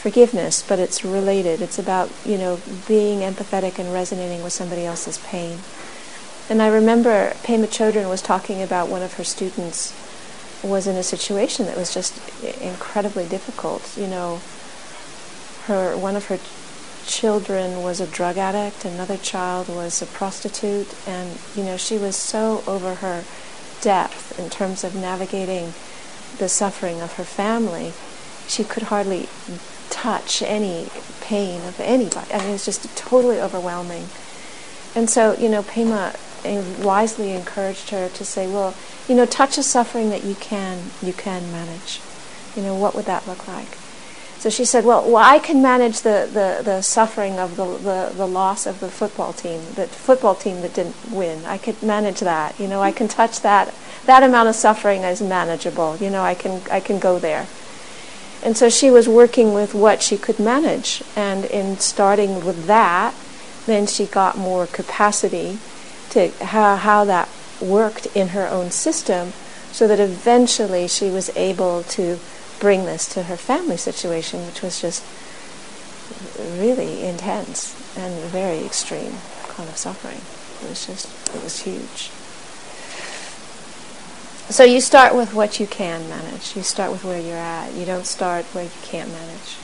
forgiveness, 0.03 0.65
but 0.67 0.81
it's 0.81 1.05
related. 1.05 1.63
It's 1.63 1.79
about, 1.79 2.11
you 2.27 2.37
know, 2.37 2.59
being 2.89 3.21
empathetic 3.21 3.79
and 3.79 3.93
resonating 3.93 4.43
with 4.43 4.53
somebody 4.53 4.85
else's 4.85 5.19
pain. 5.19 5.59
And 6.51 6.61
I 6.61 6.67
remember 6.67 7.31
Pema 7.45 7.67
Chodron 7.67 8.09
was 8.09 8.21
talking 8.21 8.61
about 8.63 8.89
one 8.89 9.03
of 9.03 9.15
her 9.15 9.23
students 9.23 9.95
was 10.63 10.89
in 10.89 10.97
a 10.97 11.05
situation 11.05 11.67
that 11.67 11.77
was 11.77 11.95
just 11.95 12.19
incredibly 12.61 13.29
difficult. 13.29 13.97
You 13.97 14.09
know, 14.09 14.41
her 15.67 15.97
one 15.97 16.17
of 16.17 16.27
her 16.27 16.39
children 17.07 17.83
was 17.83 18.01
a 18.01 18.07
drug 18.07 18.37
addict, 18.37 18.85
another 18.85 19.17
child 19.17 19.69
was 19.69 20.03
a 20.03 20.07
prostitute, 20.07 20.93
and 21.07 21.39
you 21.55 21.63
know 21.63 21.77
she 21.77 21.97
was 21.97 22.17
so 22.17 22.65
over 22.67 22.97
her 22.97 23.25
depth 23.81 24.39
in 24.39 24.51
terms 24.51 24.83
of 24.83 24.95
navigating 24.95 25.75
the 26.39 26.49
suffering 26.49 27.01
of 27.01 27.15
her 27.15 27.25
family. 27.25 27.93
She 28.49 28.65
could 28.65 28.85
hardly 28.85 29.29
touch 29.93 30.43
any 30.43 30.89
pain 31.21 31.61
of 31.63 31.79
anybody. 31.79 32.33
I 32.33 32.39
mean, 32.39 32.55
it's 32.55 32.65
just 32.65 32.97
totally 32.97 33.39
overwhelming. 33.39 34.07
And 34.95 35.09
so, 35.09 35.35
you 35.35 35.49
know, 35.49 35.63
Pema 35.63 36.17
wisely 36.83 37.33
encouraged 37.33 37.91
her 37.91 38.09
to 38.09 38.25
say, 38.25 38.47
well, 38.47 38.75
you 39.07 39.15
know, 39.15 39.27
touch 39.27 39.59
a 39.59 39.63
suffering 39.63 40.11
that 40.11 40.25
you 40.25 40.35
can 40.35 40.91
you 41.03 41.13
can 41.13 41.53
manage. 41.53 42.01
You 42.57 42.63
know, 42.63 42.75
what 42.75 42.95
would 42.95 43.05
that 43.05 43.29
look 43.29 43.47
like? 43.47 43.79
So 44.39 44.51
she 44.51 44.65
said, 44.65 44.85
well, 44.85 45.05
well 45.05 45.23
I 45.23 45.39
can 45.39 45.63
manage 45.63 46.01
the, 46.01 46.29
the, 46.33 46.63
the 46.65 46.83
suffering 46.83 47.39
of 47.39 47.57
the, 47.57 47.65
the, 47.65 48.13
the 48.17 48.27
loss 48.27 48.67
of 48.67 48.81
the 48.81 48.89
football 48.89 49.33
team, 49.33 49.61
the 49.77 49.87
football 49.87 50.35
team 50.35 50.63
that 50.63 50.75
didn't 50.75 50.97
win. 51.13 51.45
I 51.45 51.59
could 51.59 51.81
manage 51.81 52.21
that. 52.21 52.59
You 52.59 52.67
know, 52.67 52.83
I 52.83 52.91
can 52.91 53.07
touch 53.07 53.41
that. 53.43 53.73
That 54.07 54.25
amount 54.25 54.49
of 54.49 54.57
suffering 54.57 55.03
is 55.03 55.23
manageable. 55.23 55.97
You 55.99 56.11
know, 56.11 56.25
I 56.25 56.35
can, 56.35 56.61
I 56.73 56.81
can 56.81 56.99
go 56.99 57.21
there. 57.21 57.47
And 58.43 58.57
so 58.57 58.69
she 58.69 58.91
was 58.91 59.09
working 59.09 59.55
with 59.55 59.75
what 59.75 60.03
she 60.03 60.19
could 60.19 60.39
manage. 60.39 61.03
And 61.15 61.45
in 61.45 61.79
starting 61.79 62.45
with 62.45 62.67
that, 62.67 63.15
then 63.67 63.87
she 63.87 64.07
got 64.07 64.37
more 64.37 64.67
capacity 64.67 65.59
to 66.11 66.31
how, 66.45 66.77
how 66.77 67.05
that 67.05 67.29
worked 67.61 68.07
in 68.17 68.29
her 68.29 68.47
own 68.49 68.71
system 68.71 69.33
so 69.71 69.87
that 69.87 70.01
eventually 70.01 70.89
she 70.89 71.11
was 71.11 71.35
able 71.37 71.83
to 71.85 72.19
bring 72.61 72.85
this 72.85 73.13
to 73.15 73.25
her 73.25 73.37
family 73.37 73.77
situation, 73.77 74.45
which 74.47 74.63
was 74.63 74.81
just 74.81 75.05
really 76.59 77.05
intense 77.05 77.75
and 77.97 78.15
very 78.31 78.65
extreme 78.65 79.15
kind 79.49 79.69
of 79.69 79.77
suffering. 79.77 80.21
It 80.63 80.69
was 80.69 80.87
just, 80.87 81.35
it 81.35 81.43
was 81.43 81.61
huge. 81.61 82.11
So 84.53 84.65
you 84.65 84.83
start 84.83 85.15
with 85.15 85.33
what 85.33 85.59
you 85.59 85.67
can 85.67 86.07
manage. 86.11 86.55
You 86.55 86.63
start 86.63 86.93
with 86.93 87.05
where 87.05 87.19
you're 87.19 87.39
at. 87.39 87.73
You 87.73 87.87
don't 87.87 88.05
start 88.05 88.45
where 88.53 88.65
you 88.65 88.71
can't 88.83 89.11
manage. 89.11 89.57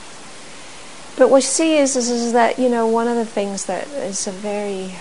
But 1.19 1.29
what 1.29 1.43
you 1.43 1.51
see 1.51 1.77
is, 1.77 1.95
is, 1.95 2.09
is 2.09 2.33
that, 2.33 2.59
you 2.59 2.71
know, 2.71 2.87
one 2.87 3.07
of 3.07 3.15
the 3.15 3.27
things 3.27 3.67
that 3.67 3.87
is 3.89 4.27
a 4.27 4.33
very, 4.33 4.95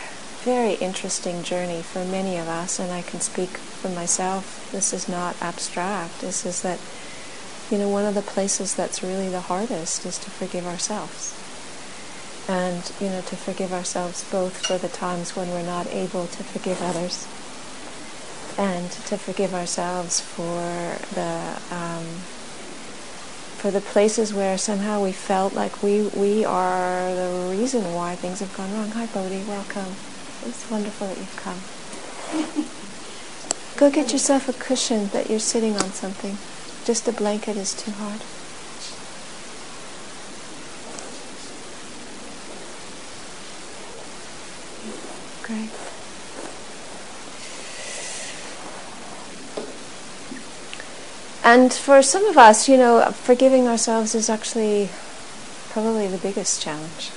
very 0.43 0.73
interesting 0.73 1.41
journey 1.41 1.81
for 1.81 2.03
many 2.03 2.35
of 2.35 2.49
us, 2.49 2.79
and 2.79 2.91
I 2.91 3.01
can 3.01 3.21
speak 3.21 3.47
for 3.47 3.87
myself, 3.87 4.69
this 4.73 4.91
is 4.91 5.07
not 5.07 5.37
abstract, 5.41 6.19
this 6.19 6.45
is 6.45 6.63
that 6.63 6.81
you 7.71 7.77
know, 7.77 7.87
one 7.87 8.03
of 8.03 8.13
the 8.13 8.21
places 8.21 8.75
that's 8.75 9.01
really 9.01 9.29
the 9.29 9.41
hardest 9.41 10.05
is 10.05 10.17
to 10.19 10.29
forgive 10.29 10.67
ourselves. 10.67 11.33
And, 12.49 12.91
you 12.99 13.07
know, 13.07 13.21
to 13.21 13.37
forgive 13.37 13.71
ourselves 13.71 14.29
both 14.29 14.65
for 14.67 14.77
the 14.77 14.89
times 14.89 15.33
when 15.33 15.49
we're 15.49 15.63
not 15.63 15.87
able 15.87 16.27
to 16.27 16.43
forgive 16.43 16.81
others 16.81 17.25
and 18.57 18.89
to 18.89 19.17
forgive 19.17 19.53
ourselves 19.53 20.19
for 20.19 20.97
the 21.13 21.61
um, 21.75 22.05
for 23.57 23.71
the 23.71 23.81
places 23.81 24.33
where 24.33 24.57
somehow 24.57 25.01
we 25.01 25.11
felt 25.11 25.53
like 25.53 25.83
we 25.83 26.01
we 26.15 26.43
are 26.43 27.13
the 27.13 27.55
reason 27.57 27.93
why 27.93 28.15
things 28.15 28.39
have 28.39 28.55
gone 28.57 28.73
wrong. 28.73 28.89
Hi, 28.91 29.05
Bodhi. 29.07 29.43
Welcome. 29.43 29.95
It's 30.45 30.69
wonderful 30.69 31.07
that 31.07 31.17
you've 31.17 31.35
come. 31.37 31.59
Go 33.77 33.91
get 33.91 34.11
yourself 34.11 34.49
a 34.49 34.53
cushion 34.53 35.09
that 35.09 35.29
you're 35.29 35.39
sitting 35.39 35.73
on 35.73 35.91
something. 35.91 36.37
Just 36.85 37.07
a 37.07 37.11
blanket 37.11 37.57
is 37.57 37.75
too 37.75 37.91
hard. 37.91 38.21
Great. 45.43 45.86
And 51.47 51.71
for 51.71 52.01
some 52.01 52.25
of 52.25 52.37
us, 52.37 52.67
you 52.67 52.75
know, 52.75 53.09
forgiving 53.09 53.69
ourselves 53.69 54.13
is 54.13 54.29
actually 54.29 54.89
probably 55.69 56.05
the 56.09 56.17
biggest 56.17 56.61
challenge, 56.61 57.09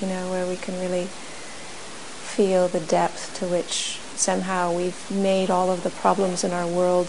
you 0.00 0.06
know, 0.06 0.30
where 0.30 0.46
we 0.46 0.56
can 0.56 0.80
really 0.80 1.04
feel 1.04 2.66
the 2.66 2.80
depth 2.80 3.38
to 3.40 3.44
which 3.44 3.98
somehow 4.16 4.72
we've 4.72 5.10
made 5.10 5.50
all 5.50 5.70
of 5.70 5.82
the 5.82 5.90
problems 5.90 6.44
in 6.44 6.52
our 6.52 6.66
world 6.66 7.08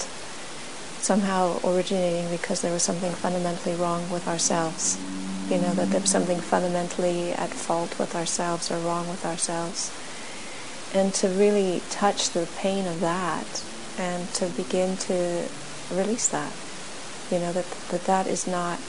somehow 0.99 1.61
originating 1.63 2.29
because 2.29 2.61
there 2.61 2.73
was 2.73 2.83
something 2.83 3.13
fundamentally 3.13 3.75
wrong 3.75 4.09
with 4.11 4.27
ourselves. 4.27 4.99
You 5.49 5.59
know, 5.59 5.73
that 5.75 5.91
there's 5.91 6.11
something 6.11 6.41
fundamentally 6.41 7.31
at 7.31 7.51
fault 7.51 7.97
with 7.97 8.13
ourselves 8.13 8.69
or 8.69 8.79
wrong 8.79 9.07
with 9.07 9.25
ourselves. 9.25 9.95
And 10.93 11.13
to 11.13 11.29
really 11.29 11.83
touch 11.89 12.31
the 12.31 12.49
pain 12.57 12.85
of 12.85 12.99
that 12.99 13.63
and 13.97 14.27
to 14.33 14.47
begin 14.47 14.97
to 14.97 15.47
release 15.89 16.27
that. 16.27 16.51
You 17.31 17.39
know, 17.39 17.53
that, 17.53 17.65
that 17.89 18.03
that 18.05 18.27
is 18.27 18.47
not, 18.47 18.79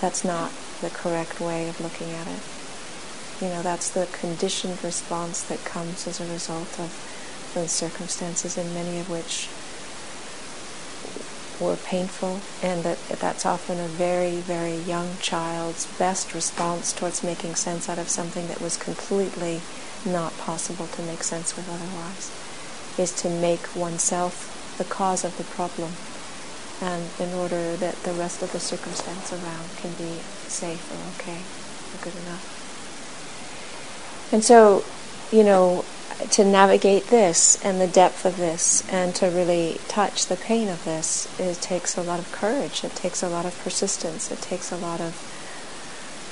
that's 0.00 0.24
not 0.24 0.50
the 0.80 0.90
correct 0.90 1.40
way 1.40 1.68
of 1.68 1.80
looking 1.80 2.10
at 2.10 2.26
it. 2.26 2.40
You 3.40 3.48
know, 3.48 3.62
that's 3.62 3.90
the 3.90 4.06
conditioned 4.06 4.82
response 4.82 5.42
that 5.44 5.64
comes 5.64 6.06
as 6.06 6.20
a 6.20 6.32
result 6.32 6.78
of 6.80 6.90
those 7.54 7.70
circumstances, 7.70 8.58
in 8.58 8.74
many 8.74 8.98
of 8.98 9.10
which 9.10 9.48
were 11.60 11.76
painful, 11.76 12.40
and 12.62 12.82
that 12.82 12.98
that's 13.20 13.46
often 13.46 13.78
a 13.78 13.86
very, 13.86 14.36
very 14.36 14.76
young 14.76 15.16
child's 15.18 15.86
best 15.98 16.34
response 16.34 16.92
towards 16.92 17.22
making 17.22 17.54
sense 17.54 17.88
out 17.88 17.98
of 17.98 18.08
something 18.08 18.48
that 18.48 18.60
was 18.60 18.76
completely 18.76 19.60
not 20.04 20.36
possible 20.38 20.86
to 20.88 21.02
make 21.02 21.22
sense 21.22 21.56
with 21.56 21.68
otherwise, 21.68 22.30
is 22.98 23.12
to 23.22 23.28
make 23.28 23.74
oneself 23.76 24.74
the 24.78 24.84
cause 24.84 25.24
of 25.24 25.36
the 25.36 25.44
problem, 25.44 25.92
and 26.82 27.08
in 27.20 27.32
order 27.32 27.76
that 27.76 27.94
the 28.02 28.12
rest 28.12 28.42
of 28.42 28.50
the 28.50 28.58
circumstance 28.58 29.32
around 29.32 29.70
can 29.76 29.92
be 29.92 30.18
safe 30.50 30.90
or 30.90 30.98
okay 31.14 31.38
or 31.94 32.02
good 32.02 32.20
enough. 32.26 32.58
And 34.32 34.42
so, 34.42 34.84
you 35.30 35.44
know, 35.44 35.84
to 36.32 36.44
navigate 36.44 37.06
this 37.06 37.62
and 37.64 37.80
the 37.80 37.86
depth 37.86 38.24
of 38.24 38.36
this 38.36 38.82
and 38.88 39.14
to 39.14 39.26
really 39.26 39.80
touch 39.86 40.26
the 40.26 40.36
pain 40.36 40.68
of 40.68 40.84
this, 40.84 41.28
it 41.38 41.60
takes 41.62 41.96
a 41.96 42.02
lot 42.02 42.18
of 42.18 42.32
courage. 42.32 42.82
It 42.82 42.96
takes 42.96 43.22
a 43.22 43.28
lot 43.28 43.46
of 43.46 43.56
persistence. 43.62 44.32
It 44.32 44.40
takes 44.40 44.72
a 44.72 44.76
lot 44.76 45.00
of 45.00 45.28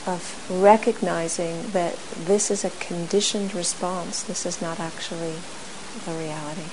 of 0.07 0.50
recognizing 0.50 1.71
that 1.73 1.95
this 2.16 2.50
is 2.50 2.64
a 2.64 2.71
conditioned 2.71 3.54
response. 3.54 4.23
This 4.23 4.47
is 4.47 4.62
not 4.62 4.80
actually 4.80 5.35
the 6.07 6.12
reality. 6.12 6.73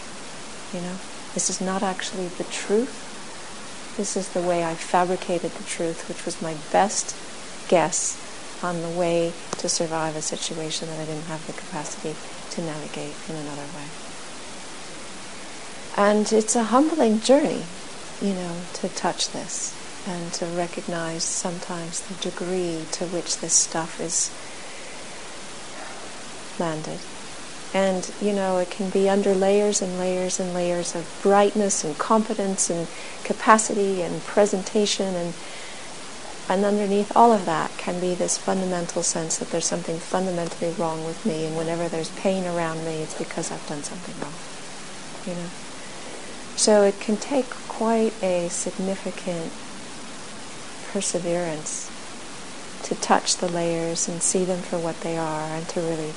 You 0.73 0.81
know, 0.81 0.95
this 1.33 1.49
is 1.49 1.59
not 1.59 1.83
actually 1.83 2.29
the 2.29 2.45
truth. 2.45 3.06
This 3.97 4.15
is 4.15 4.29
the 4.29 4.41
way 4.41 4.63
I 4.63 4.75
fabricated 4.75 5.51
the 5.53 5.63
truth, 5.63 6.07
which 6.07 6.23
was 6.23 6.39
my 6.39 6.55
best 6.71 7.15
guess 7.67 8.15
on 8.61 8.83
the 8.83 8.89
way 8.89 9.33
to 9.57 9.67
survive 9.67 10.15
a 10.15 10.21
situation 10.21 10.87
that 10.87 10.99
I 10.99 11.05
didn't 11.05 11.25
have 11.25 11.47
the 11.47 11.53
capacity 11.53 12.15
to 12.51 12.61
navigate 12.61 13.15
in 13.27 13.35
another 13.35 13.65
way. 13.75 13.87
And 15.97 16.31
it's 16.31 16.55
a 16.55 16.65
humbling 16.65 17.21
journey, 17.21 17.63
you 18.21 18.35
know, 18.35 18.61
to 18.73 18.89
touch 18.89 19.31
this 19.31 19.73
and 20.07 20.31
to 20.33 20.45
recognize 20.45 21.23
sometimes 21.23 22.01
the 22.01 22.29
degree 22.29 22.85
to 22.91 23.05
which 23.07 23.39
this 23.39 23.55
stuff 23.55 23.99
is 23.99 24.29
landed. 26.59 26.99
And, 27.73 28.09
you 28.21 28.33
know, 28.33 28.57
it 28.57 28.71
can 28.71 28.89
be 28.89 29.09
under 29.09 29.35
layers 29.35 29.81
and 29.81 29.99
layers 29.99 30.39
and 30.39 30.53
layers 30.53 30.95
of 30.95 31.19
brightness 31.21 31.83
and 31.83 31.97
competence 31.97 32.69
and 32.69 32.87
capacity 33.23 34.01
and 34.01 34.23
presentation 34.23 35.15
and 35.15 35.33
and 36.49 36.63
underneath 36.63 37.11
all 37.13 37.33
of 37.33 37.45
that 37.45 37.71
can 37.77 37.99
be 37.99 38.15
this 38.15 38.37
fundamental 38.37 39.03
sense 39.03 39.37
that 39.37 39.49
there's 39.49 39.65
something 39.65 39.99
fundamentally 39.99 40.71
wrong 40.71 41.03
with 41.03 41.25
me, 41.25 41.45
and 41.45 41.57
whenever 41.57 41.89
there's 41.89 42.09
pain 42.11 42.45
around 42.45 42.85
me, 42.85 43.01
it's 43.01 43.17
because 43.17 43.51
I've 43.51 43.67
done 43.67 43.83
something 43.83 44.15
wrong. 44.21 44.31
You 45.27 45.41
know? 45.41 45.49
So 46.55 46.83
it 46.83 47.01
can 47.01 47.17
take 47.17 47.49
quite 47.67 48.13
a 48.23 48.47
significant 48.47 49.51
perseverance 50.93 51.91
to 52.83 52.95
touch 52.95 53.37
the 53.37 53.49
layers 53.51 54.07
and 54.07 54.23
see 54.23 54.45
them 54.45 54.59
for 54.59 54.79
what 54.79 55.01
they 55.01 55.17
are 55.17 55.49
and 55.49 55.67
to 55.69 55.81
really 55.81 56.13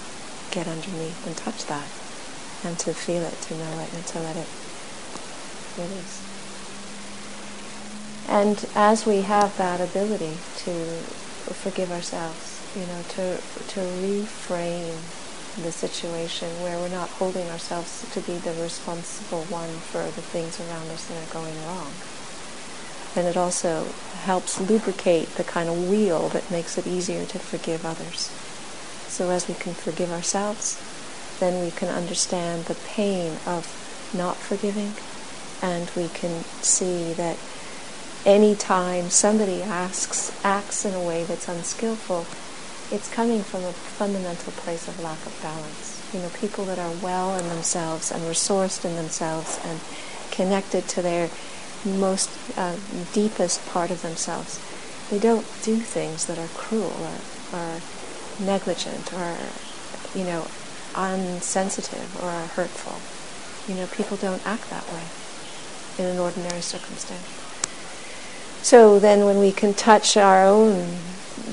get 0.50 0.66
underneath 0.66 1.26
and 1.26 1.36
touch 1.36 1.66
that 1.66 1.88
and 2.64 2.78
to 2.78 2.92
feel 2.92 3.22
it, 3.22 3.40
to 3.42 3.54
know 3.56 3.80
it, 3.80 3.92
and 3.94 4.04
to 4.06 4.20
let 4.20 4.36
it 4.36 4.48
release. 5.78 6.22
And 8.28 8.64
as 8.74 9.06
we 9.06 9.22
have 9.22 9.56
that 9.56 9.80
ability 9.80 10.36
to 10.58 10.72
forgive 11.54 11.90
ourselves, 11.90 12.60
you 12.76 12.86
know, 12.86 13.02
to, 13.16 13.36
to 13.38 13.80
reframe 13.80 15.00
the 15.62 15.72
situation 15.72 16.48
where 16.62 16.78
we're 16.78 16.88
not 16.88 17.08
holding 17.08 17.48
ourselves 17.50 18.08
to 18.12 18.20
be 18.20 18.34
the 18.38 18.52
responsible 18.62 19.42
one 19.44 19.70
for 19.90 20.02
the 20.02 20.22
things 20.22 20.60
around 20.60 20.88
us 20.90 21.06
that 21.06 21.28
are 21.28 21.32
going 21.32 21.56
wrong. 21.66 21.90
And 23.16 23.26
it 23.26 23.36
also 23.36 23.86
helps 24.22 24.60
lubricate 24.60 25.34
the 25.34 25.44
kind 25.44 25.68
of 25.68 25.88
wheel 25.88 26.28
that 26.28 26.50
makes 26.50 26.78
it 26.78 26.86
easier 26.86 27.26
to 27.26 27.38
forgive 27.38 27.84
others. 27.84 28.30
So 29.10 29.30
as 29.30 29.48
we 29.48 29.54
can 29.54 29.74
forgive 29.74 30.12
ourselves, 30.12 30.80
then 31.40 31.62
we 31.62 31.72
can 31.72 31.88
understand 31.88 32.66
the 32.66 32.76
pain 32.76 33.38
of 33.44 33.66
not 34.14 34.36
forgiving, 34.36 34.94
and 35.60 35.90
we 35.96 36.08
can 36.08 36.44
see 36.62 37.12
that 37.14 37.36
any 38.24 38.54
time 38.54 39.10
somebody 39.10 39.62
asks 39.62 40.30
acts 40.44 40.84
in 40.84 40.94
a 40.94 41.02
way 41.02 41.24
that's 41.24 41.48
unskillful, 41.48 42.26
it's 42.94 43.12
coming 43.12 43.42
from 43.42 43.64
a 43.64 43.72
fundamental 43.72 44.52
place 44.52 44.86
of 44.86 45.02
lack 45.02 45.24
of 45.26 45.38
balance. 45.42 46.00
You 46.14 46.20
know, 46.20 46.30
people 46.40 46.64
that 46.66 46.78
are 46.78 46.92
well 47.02 47.36
in 47.36 47.48
themselves 47.48 48.10
and 48.10 48.22
resourced 48.22 48.84
in 48.84 48.96
themselves 48.96 49.58
and 49.64 49.80
connected 50.30 50.86
to 50.88 51.02
their 51.02 51.30
most 51.84 52.30
uh, 52.56 52.76
deepest 53.12 53.66
part 53.66 53.90
of 53.90 54.02
themselves, 54.02 54.60
they 55.10 55.18
don't 55.18 55.46
do 55.62 55.76
things 55.76 56.26
that 56.26 56.38
are 56.38 56.48
cruel 56.48 56.92
or, 57.00 57.58
or 57.58 57.80
negligent 58.40 59.12
or, 59.12 59.36
you 60.14 60.24
know, 60.24 60.46
unsensitive 60.94 62.22
or 62.22 62.30
hurtful. 62.30 63.00
You 63.72 63.80
know, 63.80 63.86
people 63.88 64.16
don't 64.16 64.44
act 64.46 64.68
that 64.70 64.86
way 64.92 65.04
in 65.98 66.06
an 66.06 66.18
ordinary 66.18 66.60
circumstance. 66.60 67.38
So 68.62 68.98
then 68.98 69.24
when 69.24 69.38
we 69.38 69.52
can 69.52 69.74
touch 69.74 70.16
our 70.16 70.44
own 70.46 70.98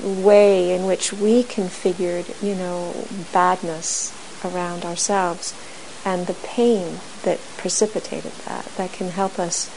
way 0.03 0.73
in 0.73 0.85
which 0.85 1.13
we 1.13 1.43
configured, 1.43 2.41
you 2.43 2.55
know, 2.55 3.07
badness 3.31 4.13
around 4.43 4.85
ourselves 4.85 5.53
and 6.05 6.27
the 6.27 6.33
pain 6.33 6.99
that 7.23 7.39
precipitated 7.57 8.31
that, 8.45 8.65
that 8.77 8.91
can 8.91 9.09
help 9.09 9.39
us 9.39 9.69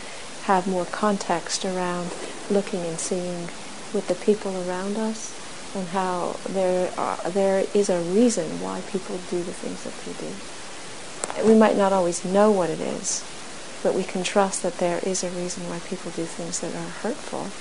have 0.45 0.67
more 0.67 0.85
context 0.87 1.65
around 1.65 2.11
looking 2.51 2.85
and 2.85 2.99
seeing 2.99 3.49
with 3.93 4.07
the 4.09 4.15
people 4.15 4.69
around 4.69 4.97
us 4.97 5.40
and 5.75 5.89
how 5.89 6.41
there 6.49 6.93
are, 6.99 7.21
there 7.31 7.67
is 7.75 7.89
a 7.89 8.01
reason 8.01 8.61
why 8.61 8.81
people 8.83 9.19
do 9.19 9.43
the 9.43 9.53
things 9.53 9.85
that 9.85 9.99
they 9.99 10.13
do. 10.13 10.41
We 11.45 11.55
might 11.55 11.77
not 11.77 11.93
always 11.93 12.25
know 12.25 12.51
what 12.51 12.71
it 12.71 12.81
is, 12.81 13.25
but 13.83 13.95
we 13.95 14.05
can 14.05 14.23
trust 14.25 14.63
that 14.63 14.79
there 14.79 14.99
is 15.01 15.23
a 15.23 15.31
reason 15.31 15.69
why 15.69 15.81
people 15.81 16.11
do 16.11 16.27
things 16.27 16.61
that 16.61 16.75
are 16.75 16.91
hurtful, 16.91 17.53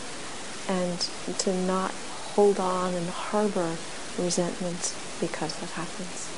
and 0.67 0.99
to 1.39 1.53
not 1.53 1.95
hold 2.07 2.59
on 2.59 2.95
and 2.95 3.09
harbor 3.09 3.79
resentment 4.17 4.95
because 5.19 5.55
that 5.57 5.71
happens. 5.71 6.31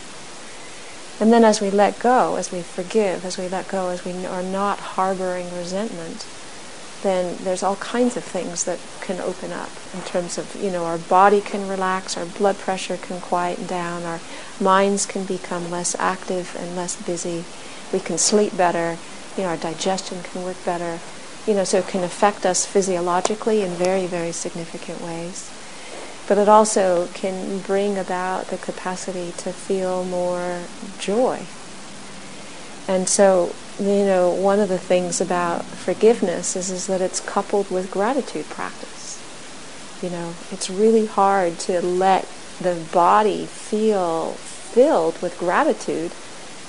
And 1.19 1.31
then 1.31 1.43
as 1.43 1.61
we 1.61 1.69
let 1.71 1.99
go, 1.99 2.35
as 2.35 2.51
we 2.51 2.63
forgive, 2.63 3.25
as 3.25 3.37
we 3.37 3.47
let 3.47 3.67
go, 3.67 3.89
as 3.89 4.03
we 4.03 4.25
are 4.25 4.43
not 4.43 4.79
harboring 4.81 5.51
resentment, 5.53 6.27
then 7.01 7.37
there's 7.43 7.63
all 7.63 7.75
kinds 7.77 8.15
of 8.15 8.23
things 8.23 8.63
that 8.65 8.79
can 9.01 9.19
open 9.19 9.51
up 9.51 9.69
in 9.93 10.01
terms 10.01 10.37
of, 10.37 10.55
you 10.55 10.69
know, 10.69 10.85
our 10.85 10.97
body 10.97 11.41
can 11.41 11.67
relax, 11.67 12.15
our 12.17 12.25
blood 12.25 12.57
pressure 12.57 12.97
can 12.97 13.19
quieten 13.19 13.65
down, 13.65 14.03
our 14.03 14.19
minds 14.59 15.05
can 15.05 15.25
become 15.25 15.71
less 15.71 15.95
active 15.99 16.55
and 16.59 16.75
less 16.75 17.01
busy, 17.01 17.43
we 17.91 17.99
can 17.99 18.17
sleep 18.17 18.55
better, 18.55 18.97
you 19.35 19.43
know, 19.43 19.49
our 19.49 19.57
digestion 19.57 20.21
can 20.23 20.43
work 20.43 20.63
better, 20.63 20.99
you 21.47 21.53
know, 21.53 21.63
so 21.63 21.79
it 21.79 21.87
can 21.87 22.03
affect 22.03 22.45
us 22.45 22.65
physiologically 22.65 23.61
in 23.61 23.71
very, 23.71 24.05
very 24.05 24.31
significant 24.31 25.01
ways. 25.01 25.51
But 26.27 26.37
it 26.37 26.47
also 26.47 27.07
can 27.13 27.59
bring 27.59 27.97
about 27.97 28.47
the 28.47 28.57
capacity 28.57 29.33
to 29.37 29.51
feel 29.51 30.05
more 30.05 30.61
joy. 30.99 31.45
And 32.87 33.07
so 33.07 33.53
you 33.81 34.05
know, 34.05 34.29
one 34.29 34.59
of 34.59 34.69
the 34.69 34.77
things 34.77 35.19
about 35.19 35.65
forgiveness 35.65 36.55
is, 36.55 36.69
is 36.69 36.85
that 36.85 37.01
it's 37.01 37.19
coupled 37.19 37.71
with 37.71 37.89
gratitude 37.89 38.45
practice. 38.45 39.17
You 40.03 40.11
know, 40.11 40.35
it's 40.51 40.69
really 40.69 41.07
hard 41.07 41.57
to 41.59 41.81
let 41.81 42.27
the 42.59 42.85
body 42.91 43.47
feel 43.47 44.33
filled 44.33 45.19
with 45.21 45.37
gratitude 45.39 46.11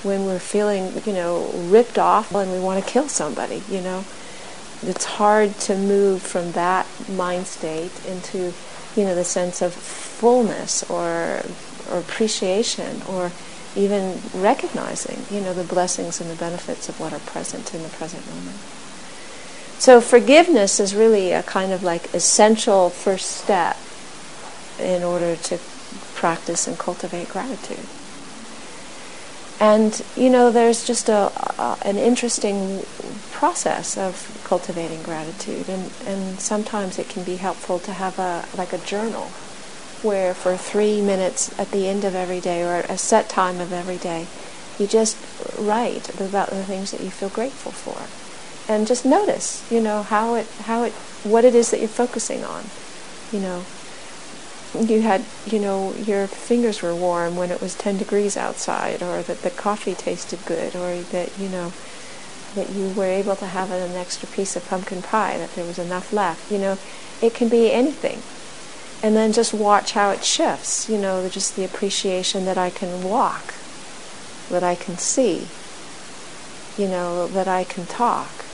when 0.03 0.25
we're 0.25 0.39
feeling, 0.39 1.03
you 1.05 1.13
know, 1.13 1.51
ripped 1.55 1.99
off 1.99 2.35
and 2.35 2.51
we 2.51 2.59
want 2.59 2.83
to 2.83 2.91
kill 2.91 3.09
somebody, 3.09 3.63
you 3.69 3.81
know. 3.83 4.05
It's 4.83 5.05
hard 5.05 5.59
to 5.61 5.77
move 5.77 6.23
from 6.23 6.53
that 6.53 6.87
mind 7.09 7.47
state 7.47 7.93
into, 8.07 8.55
you 8.97 9.05
know, 9.05 9.15
the 9.15 9.25
sense 9.25 9.61
of 9.61 9.75
fullness 9.75 10.83
or 10.91 11.43
or 11.91 11.99
appreciation 11.99 13.03
or 13.09 13.33
even 13.77 14.21
recognizing, 14.35 15.25
you 15.31 15.41
know, 15.43 15.55
the 15.55 15.65
blessings 15.65 16.21
and 16.21 16.31
the 16.31 16.35
benefits 16.35 16.89
of 16.89 17.01
what 17.01 17.13
are 17.13 17.21
present 17.21 17.75
in 17.75 17.83
the 17.83 17.89
present 17.89 18.27
moment. 18.27 18.59
So 19.79 20.01
forgiveness 20.01 20.79
is 20.79 20.95
really 20.95 21.33
a 21.33 21.43
kind 21.43 21.73
of 21.73 21.83
like 21.83 22.15
essential 22.15 22.91
first 22.91 23.31
step 23.31 23.77
in 24.79 25.03
order 25.03 25.37
to 25.37 25.59
practice 26.15 26.69
and 26.69 26.79
cultivate 26.79 27.29
gratitude. 27.29 27.87
And 29.59 30.05
you 30.17 30.31
know, 30.31 30.51
there's 30.51 30.87
just 30.87 31.09
a, 31.09 31.33
a, 31.59 31.79
an 31.85 31.97
interesting 31.97 32.83
process 33.31 33.97
of 33.97 34.41
cultivating 34.45 35.03
gratitude, 35.03 35.69
and, 35.69 35.91
and 36.07 36.41
sometimes 36.41 36.99
it 36.99 37.09
can 37.09 37.25
be 37.25 37.37
helpful 37.37 37.79
to 37.81 37.93
have 37.93 38.19
a 38.19 38.45
like 38.57 38.73
a 38.73 38.79
journal 38.79 39.31
where 40.03 40.35
for 40.35 40.57
three 40.57 41.01
minutes 41.01 41.57
at 41.59 41.71
the 41.71 41.89
end 41.89 42.05
of 42.05 42.15
every 42.15 42.41
day 42.41 42.63
or 42.63 42.81
a 42.89 42.99
set 42.99 43.29
time 43.29 43.61
of 43.61 43.73
every 43.73 43.97
day, 43.99 44.27
you 44.79 44.87
just 44.87 45.17
write 45.59 46.09
about 46.21 46.51
the 46.51 46.65
things 46.65 46.91
that 46.91 47.01
you 47.01 47.11
feel 47.11 47.29
grateful 47.29 47.73
for. 47.73 47.99
And 48.73 48.87
just 48.87 49.05
notice, 49.05 49.71
you 49.71 49.81
know, 49.81 50.03
how 50.03 50.35
it, 50.35 50.47
how 50.67 50.83
it, 50.85 50.93
what 51.25 51.45
it 51.45 51.55
is 51.55 51.71
that 51.71 51.81
you're 51.81 51.89
focusing 51.89 52.45
on. 52.45 52.65
You 53.33 53.41
know, 53.41 53.65
you 54.81 55.03
had, 55.03 55.25
you 55.47 55.59
know, 55.59 55.95
your 55.95 56.27
fingers 56.27 56.83
were 56.83 56.95
warm 56.95 57.37
when 57.37 57.51
it 57.51 57.61
was 57.61 57.75
10 57.75 57.99
degrees 57.99 58.37
outside, 58.37 59.03
or 59.03 59.23
that 59.23 59.43
the 59.43 59.51
coffee 59.51 59.95
tasted 59.95 60.39
good, 60.47 60.75
or 60.77 60.97
that, 61.13 61.39
you 61.39 61.49
know, 61.49 61.73
that 62.55 62.71
you 62.71 62.91
were 62.91 63.07
able 63.07 63.37
to 63.37 63.47
have 63.47 63.71
an 63.71 63.97
extra 63.97 64.29
piece 64.29 64.57
of 64.57 64.67
pumpkin 64.69 65.03
pie, 65.03 65.39
that 65.39 65.55
there 65.55 65.65
was 65.65 65.79
enough 65.79 66.13
left. 66.13 66.51
You 66.51 66.59
know, 66.59 66.79
it 67.21 67.35
can 67.35 67.49
be 67.49 67.71
anything 67.73 68.23
and 69.03 69.17
then 69.17 69.33
just 69.33 69.53
watch 69.53 69.93
how 69.93 70.11
it 70.11 70.25
shifts. 70.25 70.89
You 70.89 70.99
know, 70.99 71.29
just 71.29 71.57
the 71.57 71.65
appreciation 71.65 72.45
that 72.45 72.59
I 72.59 72.71
can 72.71 73.03
walk, 73.03 73.55
that 74.51 74.63
I 74.63 74.75
can 74.75 74.97
see, 74.99 75.49
you 76.79 76.87
know, 76.89 77.27
that 77.29 77.49
I 77.49 77.65
can 77.65 77.87
talk. 77.87 78.45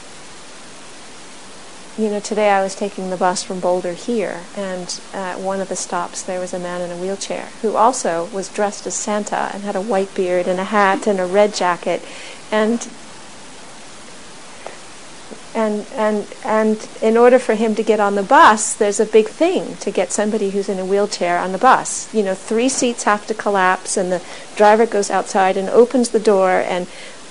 You 1.99 2.11
know, 2.11 2.21
today 2.21 2.51
I 2.51 2.63
was 2.63 2.77
taking 2.77 3.11
the 3.11 3.17
bus 3.17 3.43
from 3.43 3.59
Boulder 3.59 3.93
here, 3.93 4.47
and 4.55 5.01
at 5.13 5.41
one 5.41 5.61
of 5.61 5.69
the 5.69 5.75
stops 5.75 6.23
there 6.23 6.39
was 6.39 6.55
a 6.55 6.59
man 6.59 6.81
in 6.81 6.93
a 6.93 6.97
wheelchair 6.97 7.49
who 7.61 7.75
also 7.75 8.29
was 8.33 8.49
dressed 8.49 8.87
as 8.87 8.95
Santa 8.95 9.51
and 9.53 9.65
had 9.65 9.75
a 9.75 9.81
white 9.81 10.15
beard 10.15 10.47
and 10.47 10.61
a 10.61 10.65
hat 10.65 11.09
and 11.09 11.19
a 11.19 11.27
red 11.27 11.53
jacket, 11.53 12.05
and 12.53 12.89
and 15.55 15.87
and 15.95 16.27
and 16.45 16.89
in 17.01 17.17
order 17.17 17.39
for 17.39 17.55
him 17.55 17.75
to 17.75 17.83
get 17.83 18.01
on 18.01 18.15
the 18.15 18.23
bus 18.23 18.75
there's 18.75 19.01
a 19.01 19.07
big 19.07 19.29
thing 19.29 19.77
to 19.77 19.91
get 19.91 20.13
somebody 20.13 20.51
who's 20.51 20.69
in 20.69 20.79
a 20.79 20.85
wheelchair 20.85 21.39
on 21.39 21.53
the 21.53 21.59
bus. 21.59 22.13
You 22.15 22.23
know 22.23 22.35
three 22.35 22.69
seats 22.69 23.05
have 23.05 23.27
to 23.27 23.35
collapse 23.35 23.97
and 23.97 24.13
the 24.13 24.23
driver 24.57 24.87
goes 24.87 25.11
outside 25.11 25.57
and 25.57 25.69
opens 25.69 26.11
the 26.11 26.21
door 26.21 26.51
and 26.51 26.87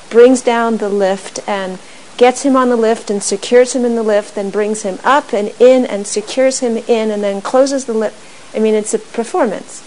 brings 0.09 0.41
down 0.41 0.77
the 0.77 0.89
lift 0.89 1.39
and 1.47 1.79
gets 2.17 2.43
him 2.43 2.55
on 2.55 2.69
the 2.69 2.75
lift 2.75 3.11
and 3.11 3.21
secures 3.21 3.73
him 3.73 3.85
in 3.85 3.95
the 3.95 4.03
lift 4.03 4.35
then 4.35 4.49
brings 4.49 4.81
him 4.81 4.99
up 5.03 5.33
and 5.33 5.49
in 5.59 5.85
and 5.85 6.07
secures 6.07 6.59
him 6.59 6.77
in 6.77 7.11
and 7.11 7.23
then 7.23 7.41
closes 7.41 7.85
the 7.85 7.93
lift. 7.93 8.15
I 8.55 8.59
mean 8.59 8.73
it's 8.73 8.93
a 8.93 8.99
performance. 8.99 9.83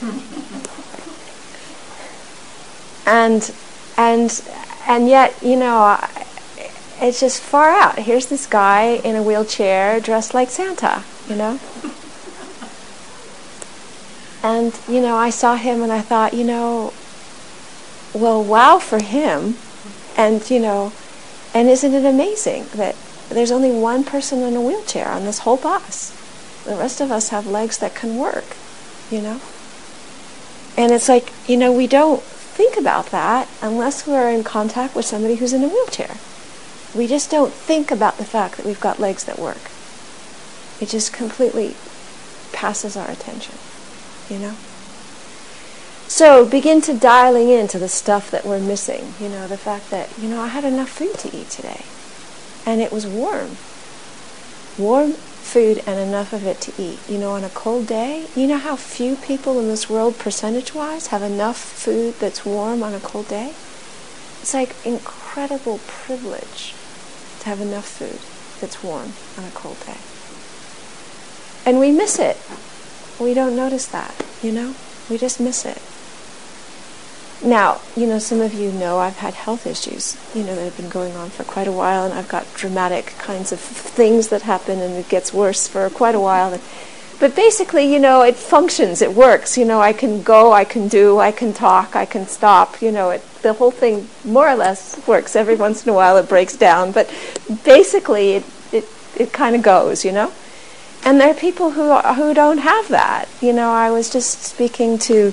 And 3.04 3.52
and 3.98 4.42
and 4.86 5.08
yet 5.08 5.34
you 5.42 5.56
know 5.56 5.98
it's 7.02 7.20
just 7.20 7.42
far 7.42 7.70
out. 7.70 7.98
Here's 7.98 8.26
this 8.26 8.46
guy 8.46 9.00
in 9.04 9.16
a 9.16 9.22
wheelchair 9.22 10.00
dressed 10.00 10.34
like 10.34 10.50
Santa, 10.50 11.02
you 11.28 11.36
know? 11.36 11.58
And, 14.42 14.76
you 14.88 15.00
know, 15.00 15.16
I 15.16 15.30
saw 15.30 15.54
him 15.54 15.82
and 15.82 15.92
I 15.92 16.00
thought, 16.00 16.34
you 16.34 16.42
know, 16.42 16.92
well, 18.12 18.42
wow 18.42 18.78
for 18.78 19.00
him. 19.00 19.56
And, 20.16 20.48
you 20.50 20.58
know, 20.58 20.92
and 21.54 21.68
isn't 21.68 21.94
it 21.94 22.04
amazing 22.04 22.66
that 22.74 22.96
there's 23.28 23.52
only 23.52 23.70
one 23.70 24.02
person 24.02 24.40
in 24.40 24.56
a 24.56 24.60
wheelchair 24.60 25.08
on 25.08 25.24
this 25.24 25.40
whole 25.40 25.56
bus? 25.56 26.10
The 26.64 26.74
rest 26.74 27.00
of 27.00 27.12
us 27.12 27.28
have 27.28 27.46
legs 27.46 27.78
that 27.78 27.94
can 27.94 28.16
work, 28.16 28.56
you 29.10 29.20
know? 29.20 29.40
And 30.76 30.90
it's 30.90 31.08
like, 31.08 31.32
you 31.46 31.56
know, 31.56 31.70
we 31.70 31.86
don't 31.86 32.22
think 32.22 32.76
about 32.76 33.06
that 33.06 33.48
unless 33.62 34.06
we're 34.06 34.28
in 34.28 34.42
contact 34.42 34.96
with 34.96 35.04
somebody 35.04 35.36
who's 35.36 35.52
in 35.52 35.62
a 35.62 35.68
wheelchair. 35.68 36.16
We 36.94 37.06
just 37.06 37.30
don't 37.30 37.52
think 37.52 37.90
about 37.90 38.18
the 38.18 38.24
fact 38.24 38.56
that 38.56 38.66
we've 38.66 38.80
got 38.80 38.98
legs 39.00 39.24
that 39.24 39.38
work. 39.38 39.70
It 40.80 40.90
just 40.90 41.12
completely 41.12 41.74
passes 42.52 42.96
our 42.96 43.10
attention, 43.10 43.56
you 44.28 44.38
know? 44.38 44.54
So 46.06 46.44
begin 46.44 46.82
to 46.82 46.92
dialing 46.92 47.48
into 47.48 47.78
the 47.78 47.88
stuff 47.88 48.30
that 48.30 48.44
we're 48.44 48.60
missing. 48.60 49.14
You 49.18 49.30
know, 49.30 49.48
the 49.48 49.56
fact 49.56 49.90
that, 49.90 50.10
you 50.18 50.28
know, 50.28 50.40
I 50.42 50.48
had 50.48 50.64
enough 50.64 50.90
food 50.90 51.14
to 51.20 51.34
eat 51.34 51.48
today. 51.48 51.82
And 52.66 52.82
it 52.82 52.92
was 52.92 53.06
warm. 53.06 53.56
Warm 54.78 55.12
food 55.12 55.82
and 55.86 55.98
enough 55.98 56.34
of 56.34 56.44
it 56.46 56.60
to 56.62 56.82
eat. 56.82 56.98
You 57.08 57.16
know, 57.16 57.32
on 57.32 57.44
a 57.44 57.48
cold 57.48 57.86
day, 57.86 58.26
you 58.36 58.46
know 58.46 58.58
how 58.58 58.76
few 58.76 59.16
people 59.16 59.58
in 59.58 59.68
this 59.68 59.88
world, 59.88 60.18
percentage 60.18 60.74
wise, 60.74 61.06
have 61.06 61.22
enough 61.22 61.56
food 61.56 62.14
that's 62.18 62.44
warm 62.44 62.82
on 62.82 62.92
a 62.92 63.00
cold 63.00 63.28
day? 63.28 63.54
It's 64.42 64.52
like 64.52 64.76
incredible 64.84 65.80
privilege 65.86 66.74
to 67.42 67.48
have 67.48 67.60
enough 67.60 67.86
food 67.86 68.20
that's 68.60 68.82
warm 68.82 69.12
on 69.36 69.44
a 69.44 69.50
cold 69.50 69.78
day. 69.84 69.98
And 71.66 71.78
we 71.78 71.90
miss 71.92 72.18
it. 72.18 72.38
We 73.20 73.34
don't 73.34 73.56
notice 73.56 73.86
that, 73.86 74.14
you 74.42 74.52
know? 74.52 74.74
We 75.10 75.18
just 75.18 75.40
miss 75.40 75.64
it. 75.64 75.82
Now, 77.44 77.80
you 77.96 78.06
know, 78.06 78.20
some 78.20 78.40
of 78.40 78.54
you 78.54 78.70
know 78.70 78.98
I've 78.98 79.16
had 79.16 79.34
health 79.34 79.66
issues, 79.66 80.16
you 80.32 80.44
know, 80.44 80.54
that 80.54 80.62
have 80.62 80.76
been 80.76 80.88
going 80.88 81.16
on 81.16 81.30
for 81.30 81.42
quite 81.42 81.66
a 81.66 81.72
while, 81.72 82.04
and 82.04 82.14
I've 82.14 82.28
got 82.28 82.46
dramatic 82.54 83.06
kinds 83.18 83.50
of 83.50 83.58
things 83.58 84.28
that 84.28 84.42
happen, 84.42 84.80
and 84.80 84.94
it 84.94 85.08
gets 85.08 85.34
worse 85.34 85.66
for 85.66 85.90
quite 85.90 86.14
a 86.14 86.20
while. 86.20 86.60
But 87.20 87.36
basically, 87.36 87.92
you 87.92 87.98
know, 87.98 88.22
it 88.22 88.36
functions, 88.36 89.00
it 89.00 89.12
works. 89.12 89.56
You 89.56 89.64
know, 89.64 89.80
I 89.80 89.92
can 89.92 90.22
go, 90.22 90.52
I 90.52 90.64
can 90.64 90.88
do, 90.88 91.18
I 91.18 91.30
can 91.30 91.52
talk, 91.52 91.94
I 91.94 92.04
can 92.04 92.26
stop. 92.26 92.82
You 92.82 92.90
know, 92.90 93.10
it, 93.10 93.22
the 93.42 93.52
whole 93.52 93.70
thing 93.70 94.08
more 94.24 94.48
or 94.48 94.56
less 94.56 95.06
works. 95.06 95.36
Every 95.36 95.54
once 95.54 95.84
in 95.84 95.90
a 95.90 95.94
while 95.94 96.16
it 96.16 96.28
breaks 96.28 96.56
down, 96.56 96.92
but 96.92 97.08
basically 97.64 98.32
it, 98.32 98.44
it, 98.72 98.84
it 99.16 99.32
kind 99.32 99.54
of 99.54 99.62
goes, 99.62 100.04
you 100.04 100.12
know. 100.12 100.32
And 101.04 101.20
there 101.20 101.30
are 101.30 101.34
people 101.34 101.72
who, 101.72 101.96
who 101.96 102.34
don't 102.34 102.58
have 102.58 102.88
that. 102.88 103.28
You 103.40 103.52
know, 103.52 103.70
I 103.70 103.90
was 103.90 104.10
just 104.10 104.42
speaking 104.42 104.98
to 105.00 105.32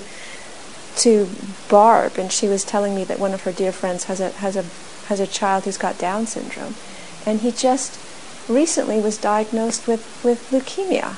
to 0.96 1.28
Barb, 1.68 2.18
and 2.18 2.32
she 2.32 2.48
was 2.48 2.64
telling 2.64 2.94
me 2.94 3.04
that 3.04 3.18
one 3.18 3.32
of 3.32 3.42
her 3.42 3.52
dear 3.52 3.72
friends 3.72 4.04
has 4.04 4.20
a 4.20 4.30
has 4.30 4.56
a 4.56 4.64
has 5.06 5.20
a 5.20 5.26
child 5.26 5.64
who's 5.64 5.78
got 5.78 5.98
Down 5.98 6.26
syndrome, 6.26 6.74
and 7.24 7.40
he 7.40 7.52
just 7.52 7.98
recently 8.48 9.00
was 9.00 9.16
diagnosed 9.16 9.86
with 9.86 10.20
with 10.24 10.50
leukemia. 10.50 11.16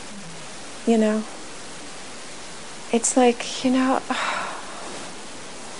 You 0.87 0.99
know, 0.99 1.25
it's 2.92 3.16
like 3.16 3.64
you 3.64 3.71
know. 3.71 4.01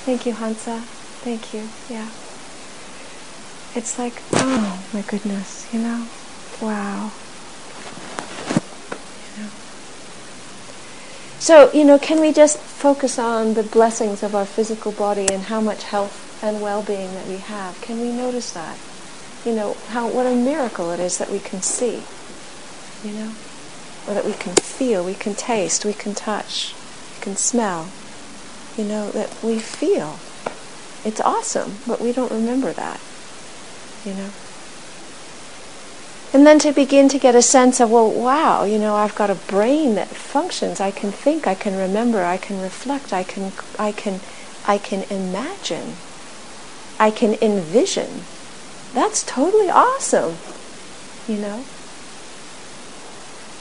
thank 0.05 0.27
you, 0.27 0.33
Hansa. 0.33 0.81
Thank 1.23 1.55
you. 1.55 1.69
Yeah. 1.89 2.09
It's 3.75 3.99
like, 3.99 4.23
oh 4.35 4.85
my 4.93 5.01
goodness, 5.03 5.73
you 5.73 5.81
know, 5.81 6.07
wow. 6.61 7.11
So, 11.43 11.73
you 11.73 11.83
know, 11.83 11.99
can 11.99 12.21
we 12.21 12.33
just 12.33 12.57
focus 12.59 13.19
on 13.19 13.55
the 13.55 13.65
blessings 13.65 14.23
of 14.23 14.37
our 14.37 14.47
physical 14.47 14.93
body 14.93 15.27
and 15.33 15.43
how 15.43 15.61
much 15.61 15.83
health 15.83 16.41
and 16.41 16.63
well-being 16.63 17.13
that 17.15 17.27
we 17.27 17.39
have? 17.39 17.81
Can 17.81 18.01
we 18.01 18.13
notice 18.13 18.53
that? 18.53 18.79
You 19.45 19.53
know, 19.53 19.77
how 19.89 20.07
what 20.07 20.25
a 20.25 20.37
miracle 20.37 20.93
it 20.93 21.01
is 21.01 21.19
that 21.19 21.31
we 21.31 21.41
can 21.41 21.61
see, 21.61 22.05
you 23.03 23.13
know, 23.13 23.33
or 24.07 24.15
that 24.15 24.25
we 24.25 24.33
can 24.33 24.55
feel, 24.55 25.05
we 25.05 25.15
can 25.15 25.35
taste, 25.35 25.85
we 25.85 25.93
can 25.93 26.15
touch, 26.15 26.75
we 27.17 27.23
can 27.23 27.37
smell, 27.37 27.89
you 28.77 28.85
know, 28.85 29.11
that 29.11 29.43
we 29.43 29.59
feel. 29.59 30.19
It's 31.05 31.21
awesome, 31.21 31.79
but 31.87 32.01
we 32.01 32.13
don't 32.13 32.33
remember 32.33 32.73
that, 32.73 33.01
you 34.05 34.15
know. 34.15 34.31
And 36.35 36.47
then 36.47 36.59
to 36.61 36.73
begin 36.73 37.09
to 37.11 37.19
get 37.19 37.35
a 37.35 37.43
sense 37.43 37.79
of, 37.79 37.91
well, 37.91 38.11
wow, 38.11 38.65
you 38.65 38.79
know, 38.79 38.95
I've 38.97 39.15
got 39.15 39.29
a 39.29 39.35
brain 39.35 39.97
that 39.97 40.09
functions. 40.09 40.81
I 40.81 40.91
can 40.91 41.13
think, 41.13 41.47
I 41.47 41.55
can 41.55 41.77
remember, 41.77 42.25
I 42.25 42.39
can 42.39 42.61
reflect, 42.61 43.13
I 43.13 43.23
can, 43.23 43.53
I 43.79 43.93
can, 43.93 44.21
I 44.67 44.79
can 44.79 45.03
imagine, 45.11 45.97
I 46.99 47.11
can 47.11 47.35
envision. 47.43 48.23
That's 48.95 49.23
totally 49.23 49.69
awesome, 49.69 50.37
you 51.29 51.37
know. 51.37 51.65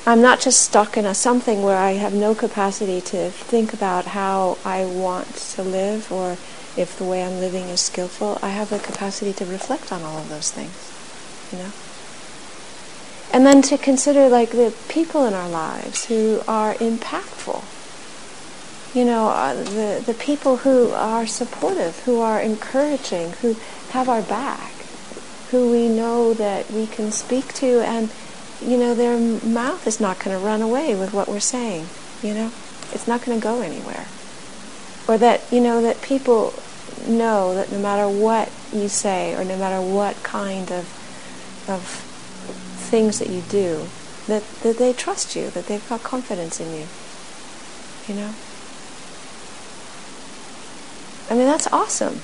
I'm 0.06 0.22
not 0.22 0.40
just 0.40 0.64
stuck 0.64 0.98
in 0.98 1.06
a 1.06 1.14
something 1.14 1.62
where 1.62 1.78
I 1.78 1.92
have 1.92 2.14
no 2.14 2.34
capacity 2.34 3.02
to 3.02 3.30
think 3.30 3.72
about 3.72 4.06
how 4.06 4.58
I 4.66 4.84
want 4.86 5.36
to 5.56 5.62
live 5.64 6.12
or 6.12 6.38
if 6.76 6.98
the 6.98 7.04
way 7.04 7.24
I'm 7.24 7.40
living 7.40 7.66
is 7.66 7.82
skillful. 7.82 8.40
I 8.42 8.50
have 8.50 8.72
the 8.72 8.80
capacity 8.80 9.32
to 9.34 9.46
reflect 9.46 9.92
on 9.92 10.02
all 10.02 10.18
of 10.18 10.30
those 10.30 10.52
things, 10.52 10.74
you 11.52 11.60
know. 11.60 11.72
And 13.32 13.46
then 13.46 13.62
to 13.64 13.78
consider 13.78 14.28
like 14.28 14.52
the 14.52 14.74
people 14.90 15.26
in 15.26 15.36
our 15.36 15.50
lives 15.50 16.06
who 16.06 16.42
are 16.48 16.74
impactful. 16.76 17.64
You 18.96 19.06
know, 19.06 19.30
uh, 19.30 19.54
the, 19.54 20.04
the 20.06 20.16
people 20.16 20.58
who 20.58 20.90
are 20.92 21.28
supportive, 21.28 22.00
who 22.00 22.20
are 22.20 22.42
encouraging, 22.42 23.34
who 23.42 23.56
have 23.92 24.10
our 24.10 24.22
back, 24.24 24.72
who 25.52 25.72
we 25.72 25.88
know 25.88 26.34
that 26.34 26.72
we 26.72 26.88
can 26.88 27.12
speak 27.12 27.54
to 27.56 27.82
and, 27.82 28.10
you 28.62 28.78
know, 28.78 28.94
their 28.94 29.18
mouth 29.18 29.88
is 29.88 30.00
not 30.00 30.20
going 30.20 30.38
to 30.38 30.44
run 30.44 30.62
away 30.62 30.96
with 30.96 31.14
what 31.14 31.28
we're 31.28 31.40
saying, 31.40 31.88
you 32.22 32.34
know? 32.34 32.52
It's 32.94 33.08
not 33.08 33.24
going 33.24 33.40
to 33.40 33.44
go 33.44 33.62
anywhere. 33.62 34.06
Or 35.08 35.18
that, 35.18 35.42
you 35.52 35.62
know, 35.62 35.82
that 35.82 36.02
people 36.02 36.54
know 37.08 37.56
that 37.56 37.72
no 37.72 37.80
matter 37.80 38.08
what 38.08 38.52
you 38.72 38.88
say 38.88 39.34
or 39.36 39.44
no 39.44 39.58
matter 39.58 39.82
what 39.82 40.22
kind 40.24 40.72
of, 40.72 40.86
of 41.68 41.84
things 42.90 43.20
that 43.20 43.30
you 43.30 43.42
do, 43.50 43.88
that, 44.28 44.44
that 44.62 44.78
they 44.78 44.94
trust 44.94 45.36
you, 45.36 45.50
that 45.50 45.66
they've 45.66 45.88
got 45.90 46.04
confidence 46.04 46.60
in 46.60 46.72
you. 46.74 46.88
You 48.08 48.16
know? 48.16 48.34
I 51.30 51.34
mean, 51.34 51.48
that's 51.48 51.68
awesome. 51.72 52.22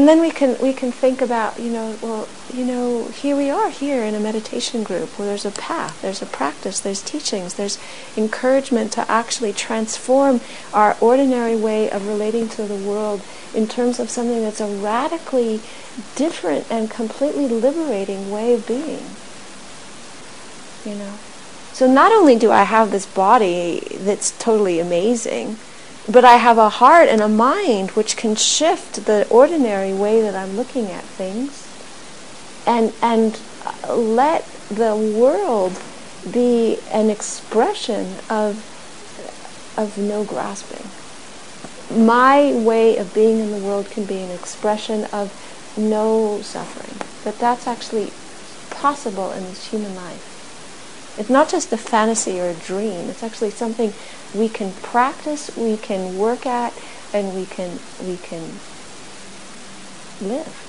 And 0.00 0.08
then 0.08 0.18
we 0.22 0.30
can 0.30 0.56
we 0.62 0.72
can 0.72 0.90
think 0.90 1.20
about 1.20 1.60
you 1.60 1.68
know 1.68 1.94
well 2.00 2.26
you 2.54 2.64
know 2.64 3.08
here 3.08 3.36
we 3.36 3.50
are 3.50 3.68
here 3.68 4.02
in 4.02 4.14
a 4.14 4.18
meditation 4.18 4.82
group 4.82 5.10
where 5.18 5.28
there's 5.28 5.44
a 5.44 5.50
path 5.50 6.00
there's 6.00 6.22
a 6.22 6.26
practice 6.26 6.80
there's 6.80 7.02
teachings 7.02 7.52
there's 7.52 7.78
encouragement 8.16 8.90
to 8.90 9.08
actually 9.10 9.52
transform 9.52 10.40
our 10.72 10.96
ordinary 11.02 11.54
way 11.54 11.90
of 11.90 12.08
relating 12.08 12.48
to 12.48 12.62
the 12.62 12.76
world 12.76 13.20
in 13.54 13.68
terms 13.68 14.00
of 14.00 14.08
something 14.08 14.42
that's 14.42 14.62
a 14.62 14.66
radically 14.66 15.60
different 16.16 16.64
and 16.70 16.90
completely 16.90 17.46
liberating 17.46 18.30
way 18.32 18.54
of 18.54 18.66
being 18.66 19.04
you 20.86 20.94
know? 20.94 21.12
So 21.74 21.86
not 21.86 22.10
only 22.10 22.36
do 22.36 22.50
i 22.50 22.62
have 22.62 22.90
this 22.90 23.04
body 23.04 23.98
that's 24.00 24.30
totally 24.38 24.80
amazing 24.80 25.58
but 26.08 26.24
I 26.24 26.36
have 26.36 26.58
a 26.58 26.68
heart 26.68 27.08
and 27.08 27.20
a 27.20 27.28
mind 27.28 27.90
which 27.92 28.16
can 28.16 28.34
shift 28.34 29.06
the 29.06 29.26
ordinary 29.28 29.92
way 29.92 30.20
that 30.20 30.34
I'm 30.34 30.56
looking 30.56 30.86
at 30.86 31.02
things 31.04 31.68
and 32.66 32.92
and 33.02 33.38
uh, 33.64 33.94
let 33.94 34.44
the 34.68 34.94
world 34.94 35.80
be 36.30 36.78
an 36.92 37.10
expression 37.10 38.16
of 38.28 38.64
of 39.76 39.98
no 39.98 40.24
grasping. 40.24 40.86
My 42.04 42.52
way 42.52 42.96
of 42.98 43.14
being 43.14 43.40
in 43.40 43.50
the 43.50 43.58
world 43.58 43.90
can 43.90 44.04
be 44.04 44.18
an 44.18 44.30
expression 44.30 45.04
of 45.06 45.32
no 45.76 46.40
suffering. 46.42 46.96
That 47.24 47.38
that's 47.38 47.66
actually 47.66 48.12
possible 48.70 49.32
in 49.32 49.44
this 49.44 49.70
human 49.70 49.94
life. 49.96 50.39
It's 51.20 51.28
not 51.28 51.50
just 51.50 51.70
a 51.70 51.76
fantasy 51.76 52.40
or 52.40 52.48
a 52.48 52.54
dream. 52.54 53.10
It's 53.10 53.22
actually 53.22 53.50
something 53.50 53.92
we 54.34 54.48
can 54.48 54.72
practice, 54.72 55.54
we 55.54 55.76
can 55.76 56.16
work 56.16 56.46
at, 56.46 56.72
and 57.12 57.34
we 57.34 57.44
can 57.44 57.78
we 58.02 58.16
can 58.16 58.40
live. 60.22 60.66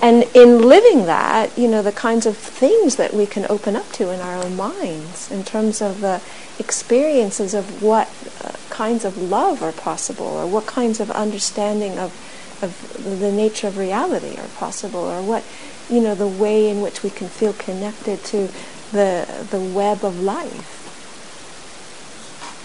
And 0.00 0.24
in 0.34 0.62
living 0.62 1.06
that, 1.06 1.58
you 1.58 1.66
know, 1.66 1.82
the 1.82 1.90
kinds 1.90 2.26
of 2.26 2.36
things 2.36 2.94
that 2.94 3.12
we 3.12 3.26
can 3.26 3.44
open 3.50 3.74
up 3.74 3.90
to 3.92 4.10
in 4.10 4.20
our 4.20 4.36
own 4.36 4.56
minds 4.56 5.28
in 5.28 5.42
terms 5.42 5.82
of 5.82 6.00
the 6.00 6.20
experiences 6.60 7.54
of 7.54 7.82
what 7.82 8.08
uh, 8.44 8.52
kinds 8.70 9.04
of 9.04 9.16
love 9.16 9.64
are 9.64 9.72
possible 9.72 10.26
or 10.26 10.46
what 10.46 10.66
kinds 10.66 11.00
of 11.00 11.10
understanding 11.10 11.98
of, 11.98 12.12
of 12.62 13.20
the 13.20 13.32
nature 13.32 13.68
of 13.68 13.76
reality 13.76 14.36
are 14.38 14.48
possible 14.56 15.00
or 15.00 15.22
what, 15.22 15.44
you 15.90 16.00
know, 16.00 16.14
the 16.14 16.28
way 16.28 16.68
in 16.68 16.80
which 16.80 17.02
we 17.02 17.10
can 17.10 17.28
feel 17.28 17.52
connected 17.52 18.22
to 18.24 18.48
the, 18.92 19.46
the 19.50 19.60
web 19.60 20.04
of 20.04 20.20
life. 20.20 20.78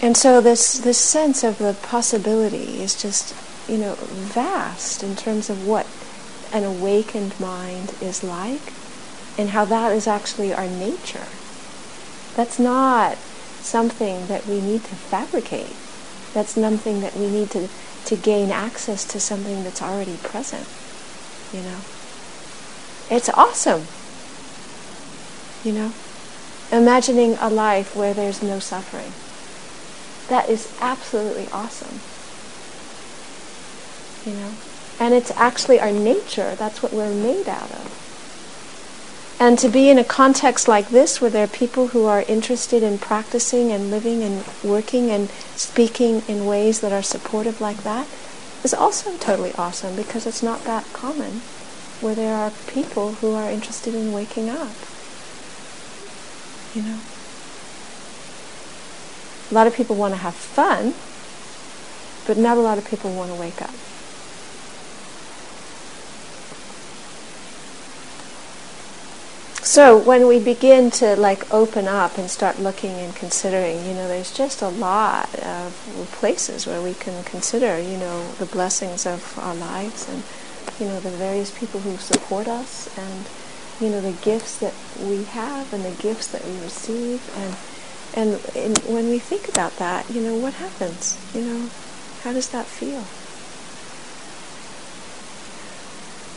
And 0.00 0.16
so 0.16 0.40
this, 0.40 0.78
this 0.78 0.98
sense 0.98 1.42
of 1.42 1.58
the 1.58 1.74
possibility 1.82 2.80
is 2.80 3.00
just 3.00 3.34
you 3.68 3.76
know, 3.76 3.94
vast 3.94 5.02
in 5.02 5.14
terms 5.14 5.50
of 5.50 5.66
what 5.66 5.86
an 6.52 6.64
awakened 6.64 7.38
mind 7.38 7.94
is 8.00 8.24
like 8.24 8.72
and 9.36 9.50
how 9.50 9.64
that 9.66 9.92
is 9.92 10.06
actually 10.06 10.52
our 10.54 10.66
nature. 10.66 11.26
That's 12.34 12.58
not 12.58 13.18
something 13.60 14.26
that 14.28 14.46
we 14.46 14.60
need 14.60 14.84
to 14.84 14.94
fabricate. 14.94 15.76
That's 16.32 16.52
something 16.52 17.02
that 17.02 17.14
we 17.14 17.28
need 17.28 17.50
to, 17.50 17.68
to 18.08 18.16
gain 18.16 18.50
access 18.50 19.04
to 19.04 19.20
something 19.20 19.64
that's 19.64 19.82
already 19.82 20.16
present. 20.22 20.66
You 21.52 21.60
know? 21.60 21.80
It's 23.10 23.28
awesome. 23.28 23.84
You 25.62 25.72
know? 25.78 25.92
Imagining 26.72 27.36
a 27.38 27.50
life 27.50 27.94
where 27.94 28.14
there's 28.14 28.42
no 28.42 28.60
suffering. 28.60 29.12
That 30.30 30.48
is 30.48 30.74
absolutely 30.80 31.48
awesome. 31.52 32.00
You 34.24 34.40
know? 34.40 34.52
And 34.98 35.12
it's 35.12 35.30
actually 35.32 35.78
our 35.78 35.92
nature. 35.92 36.54
That's 36.54 36.82
what 36.82 36.94
we're 36.94 37.12
made 37.12 37.46
out 37.46 37.70
of. 37.70 38.07
And 39.40 39.56
to 39.60 39.68
be 39.68 39.88
in 39.88 39.98
a 39.98 40.04
context 40.04 40.66
like 40.66 40.88
this 40.88 41.20
where 41.20 41.30
there 41.30 41.44
are 41.44 41.48
people 41.48 41.88
who 41.88 42.06
are 42.06 42.22
interested 42.22 42.82
in 42.82 42.98
practicing 42.98 43.70
and 43.70 43.90
living 43.90 44.22
and 44.24 44.44
working 44.64 45.10
and 45.10 45.28
speaking 45.54 46.22
in 46.26 46.44
ways 46.44 46.80
that 46.80 46.92
are 46.92 47.02
supportive 47.02 47.60
like 47.60 47.84
that 47.84 48.08
is 48.64 48.74
also 48.74 49.16
totally 49.18 49.52
awesome 49.54 49.94
because 49.94 50.26
it's 50.26 50.42
not 50.42 50.64
that 50.64 50.84
common 50.92 51.40
where 52.00 52.16
there 52.16 52.34
are 52.34 52.50
people 52.66 53.12
who 53.12 53.34
are 53.34 53.48
interested 53.48 53.94
in 53.94 54.12
waking 54.12 54.48
up. 54.50 54.74
You 56.74 56.82
know? 56.82 56.98
A 59.50 59.54
lot 59.54 59.66
of 59.68 59.74
people 59.74 59.94
want 59.94 60.14
to 60.14 60.18
have 60.18 60.34
fun, 60.34 60.94
but 62.26 62.36
not 62.36 62.58
a 62.58 62.60
lot 62.60 62.76
of 62.76 62.84
people 62.88 63.10
want 63.12 63.30
to 63.30 63.36
wake 63.36 63.62
up. 63.62 63.74
So 69.68 69.98
when 69.98 70.26
we 70.26 70.38
begin 70.38 70.90
to 70.92 71.14
like 71.14 71.52
open 71.52 71.88
up 71.88 72.16
and 72.16 72.30
start 72.30 72.58
looking 72.58 72.92
and 72.92 73.14
considering, 73.14 73.84
you 73.84 73.92
know, 73.92 74.08
there's 74.08 74.34
just 74.34 74.62
a 74.62 74.68
lot 74.68 75.28
of 75.40 76.08
places 76.12 76.66
where 76.66 76.80
we 76.80 76.94
can 76.94 77.22
consider, 77.24 77.78
you 77.78 77.98
know, 77.98 78.32
the 78.38 78.46
blessings 78.46 79.04
of 79.04 79.38
our 79.38 79.54
lives 79.54 80.08
and, 80.08 80.22
you 80.80 80.86
know, 80.86 80.98
the 81.00 81.10
various 81.10 81.50
people 81.50 81.80
who 81.80 81.98
support 81.98 82.48
us 82.48 82.88
and, 82.96 83.26
you 83.78 83.90
know, 83.90 84.00
the 84.00 84.16
gifts 84.24 84.56
that 84.56 84.72
we 85.04 85.24
have 85.24 85.70
and 85.74 85.84
the 85.84 86.02
gifts 86.02 86.28
that 86.28 86.42
we 86.46 86.58
receive 86.62 87.20
and 87.36 87.54
and, 88.14 88.40
and 88.56 88.78
when 88.88 89.10
we 89.10 89.18
think 89.18 89.50
about 89.50 89.76
that, 89.76 90.10
you 90.10 90.22
know, 90.22 90.34
what 90.34 90.54
happens? 90.54 91.18
You 91.34 91.42
know, 91.42 91.70
how 92.22 92.32
does 92.32 92.48
that 92.48 92.64
feel? 92.64 93.04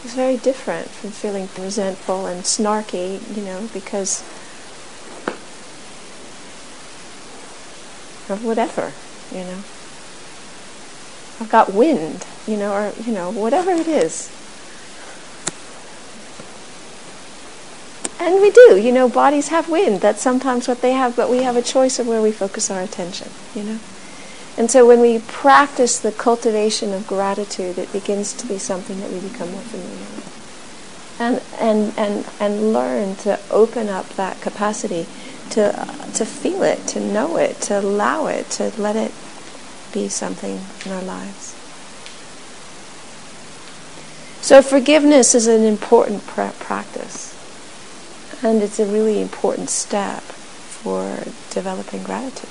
It's 0.04 0.16
very 0.16 0.38
different 0.38 0.90
from 0.90 1.12
feeling 1.12 1.48
resentful 1.60 2.26
and 2.26 2.44
snarky, 2.44 3.20
you 3.36 3.44
know, 3.44 3.70
because 3.72 4.22
of 8.30 8.44
whatever, 8.44 8.94
you 9.32 9.44
know. 9.44 9.64
I've 11.40 11.50
got 11.50 11.74
wind, 11.74 12.26
you 12.48 12.58
know, 12.58 12.74
or, 12.74 12.94
you 13.04 13.12
know, 13.12 13.30
whatever 13.32 13.72
it 13.72 13.88
is. 13.88 14.32
And 18.20 18.42
we 18.42 18.52
do, 18.52 18.78
you 18.78 18.92
know, 18.92 19.10
bodies 19.10 19.48
have 19.48 19.70
wind. 19.70 20.02
That's 20.02 20.22
sometimes 20.22 20.68
what 20.68 20.82
they 20.82 20.92
have, 20.92 21.16
but 21.16 21.30
we 21.30 21.44
have 21.44 21.56
a 21.56 21.62
choice 21.62 21.98
of 21.98 22.08
where 22.08 22.22
we 22.22 22.32
focus 22.32 22.70
our 22.70 22.82
attention, 22.82 23.30
you 23.56 23.64
know. 23.64 23.80
And 24.58 24.70
so 24.70 24.86
when 24.86 25.00
we 25.00 25.20
practice 25.20 25.98
the 26.00 26.12
cultivation 26.12 26.94
of 26.94 27.08
gratitude, 27.08 27.78
it 27.78 27.92
begins 27.94 28.34
to 28.34 28.48
be 28.48 28.58
something 28.58 29.00
that 29.00 29.10
we 29.10 29.20
become 29.20 29.52
more 29.52 29.62
familiar 29.62 29.92
with. 29.92 31.18
And, 31.20 31.42
and, 31.60 31.94
and, 31.98 32.26
and 32.40 32.74
learn 32.74 33.16
to 33.18 33.40
open 33.50 33.88
up 33.88 34.10
that 34.10 34.42
capacity 34.42 35.08
to, 35.52 35.72
to 36.16 36.26
feel 36.26 36.64
it, 36.64 36.86
to 36.88 37.00
know 37.00 37.38
it, 37.38 37.62
to 37.62 37.80
allow 37.80 38.28
it, 38.28 38.50
to 38.52 38.72
let 38.78 38.96
it 38.96 39.14
be 39.94 40.10
something 40.10 40.60
in 40.86 40.92
our 40.92 41.04
lives. 41.04 41.56
So 44.42 44.62
forgiveness 44.62 45.36
is 45.36 45.48
an 45.48 45.64
important 45.64 46.26
pra- 46.26 46.54
practice. 46.60 47.30
And 48.44 48.62
it's 48.62 48.80
a 48.80 48.86
really 48.86 49.22
important 49.22 49.70
step 49.70 50.24
for 50.24 51.24
developing 51.52 52.04
gratitude 52.04 52.50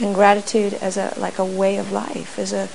and 0.00 0.14
gratitude 0.14 0.74
as 0.74 0.96
a 0.96 1.14
like 1.18 1.38
a 1.38 1.44
way 1.44 1.76
of 1.76 1.90
life 1.92 2.38
is 2.38 2.52
a 2.52 2.68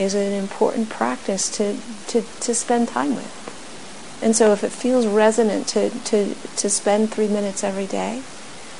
is 0.00 0.14
an 0.14 0.32
important 0.32 0.88
practice 0.88 1.54
to, 1.58 1.76
to, 2.06 2.22
to 2.40 2.54
spend 2.54 2.88
time 2.88 3.14
with. 3.14 4.18
And 4.22 4.34
so 4.34 4.52
if 4.52 4.64
it 4.64 4.72
feels 4.72 5.06
resonant 5.06 5.68
to, 5.68 5.90
to, 5.90 6.34
to 6.56 6.70
spend 6.70 7.10
three 7.10 7.28
minutes 7.28 7.62
every 7.62 7.86
day, 7.86 8.22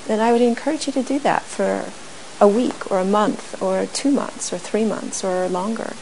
then 0.06 0.18
I 0.18 0.32
would 0.32 0.40
encourage 0.40 0.86
you 0.86 0.92
to 0.94 1.02
do 1.02 1.18
that 1.20 1.42
for 1.42 1.92
a 2.42 2.48
week 2.48 2.90
or 2.90 2.98
a 2.98 3.04
month 3.04 3.60
or 3.62 3.84
two 3.86 4.10
months 4.10 4.50
or 4.50 4.58
three 4.58 4.84
months 4.84 5.22
or 5.22 5.46
longer. 5.48 5.92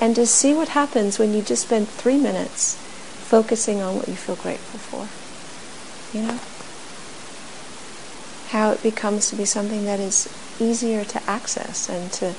And 0.00 0.14
to 0.14 0.24
see 0.24 0.54
what 0.54 0.68
happens 0.68 1.18
when 1.18 1.34
you 1.34 1.42
just 1.42 1.62
spend 1.62 1.88
three 1.88 2.16
minutes 2.16 2.76
focusing 2.76 3.82
on 3.82 3.96
what 3.96 4.08
you 4.08 4.14
feel 4.14 4.36
grateful 4.36 4.78
for. 4.78 6.16
You 6.16 6.26
know? 6.26 6.38
How 8.50 8.70
it 8.72 8.82
becomes 8.82 9.30
to 9.30 9.36
be 9.36 9.44
something 9.44 9.84
that 9.84 10.00
is 10.00 10.28
easier 10.60 11.04
to 11.04 11.22
access 11.30 11.88
and 11.88 12.12
to 12.12 12.34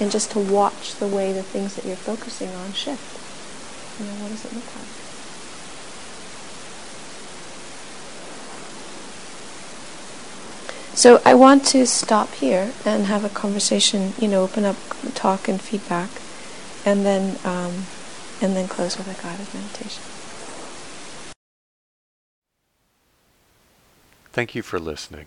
and 0.00 0.10
just 0.10 0.30
to 0.32 0.38
watch 0.38 0.96
the 0.96 1.06
way 1.06 1.32
the 1.32 1.42
things 1.42 1.76
that 1.76 1.84
you're 1.84 1.96
focusing 1.96 2.48
on 2.50 2.72
shift. 2.72 3.00
You 4.00 4.06
know, 4.06 4.22
what 4.22 4.30
does 4.30 4.44
it 4.44 4.52
look 4.52 4.66
like? 4.74 4.94
So 10.94 11.20
I 11.24 11.34
want 11.34 11.64
to 11.66 11.86
stop 11.86 12.32
here 12.34 12.72
and 12.84 13.06
have 13.06 13.24
a 13.24 13.28
conversation, 13.28 14.14
you 14.18 14.28
know, 14.28 14.42
open 14.44 14.64
up 14.64 14.76
talk 15.14 15.48
and 15.48 15.60
feedback, 15.60 16.08
and 16.84 17.04
then 17.04 17.36
um, 17.44 17.86
and 18.40 18.54
then 18.56 18.68
close 18.68 18.96
with 18.96 19.08
a 19.08 19.22
guided 19.22 19.52
meditation. 19.52 20.02
Thank 24.32 24.54
you 24.54 24.62
for 24.62 24.78
listening. 24.80 25.26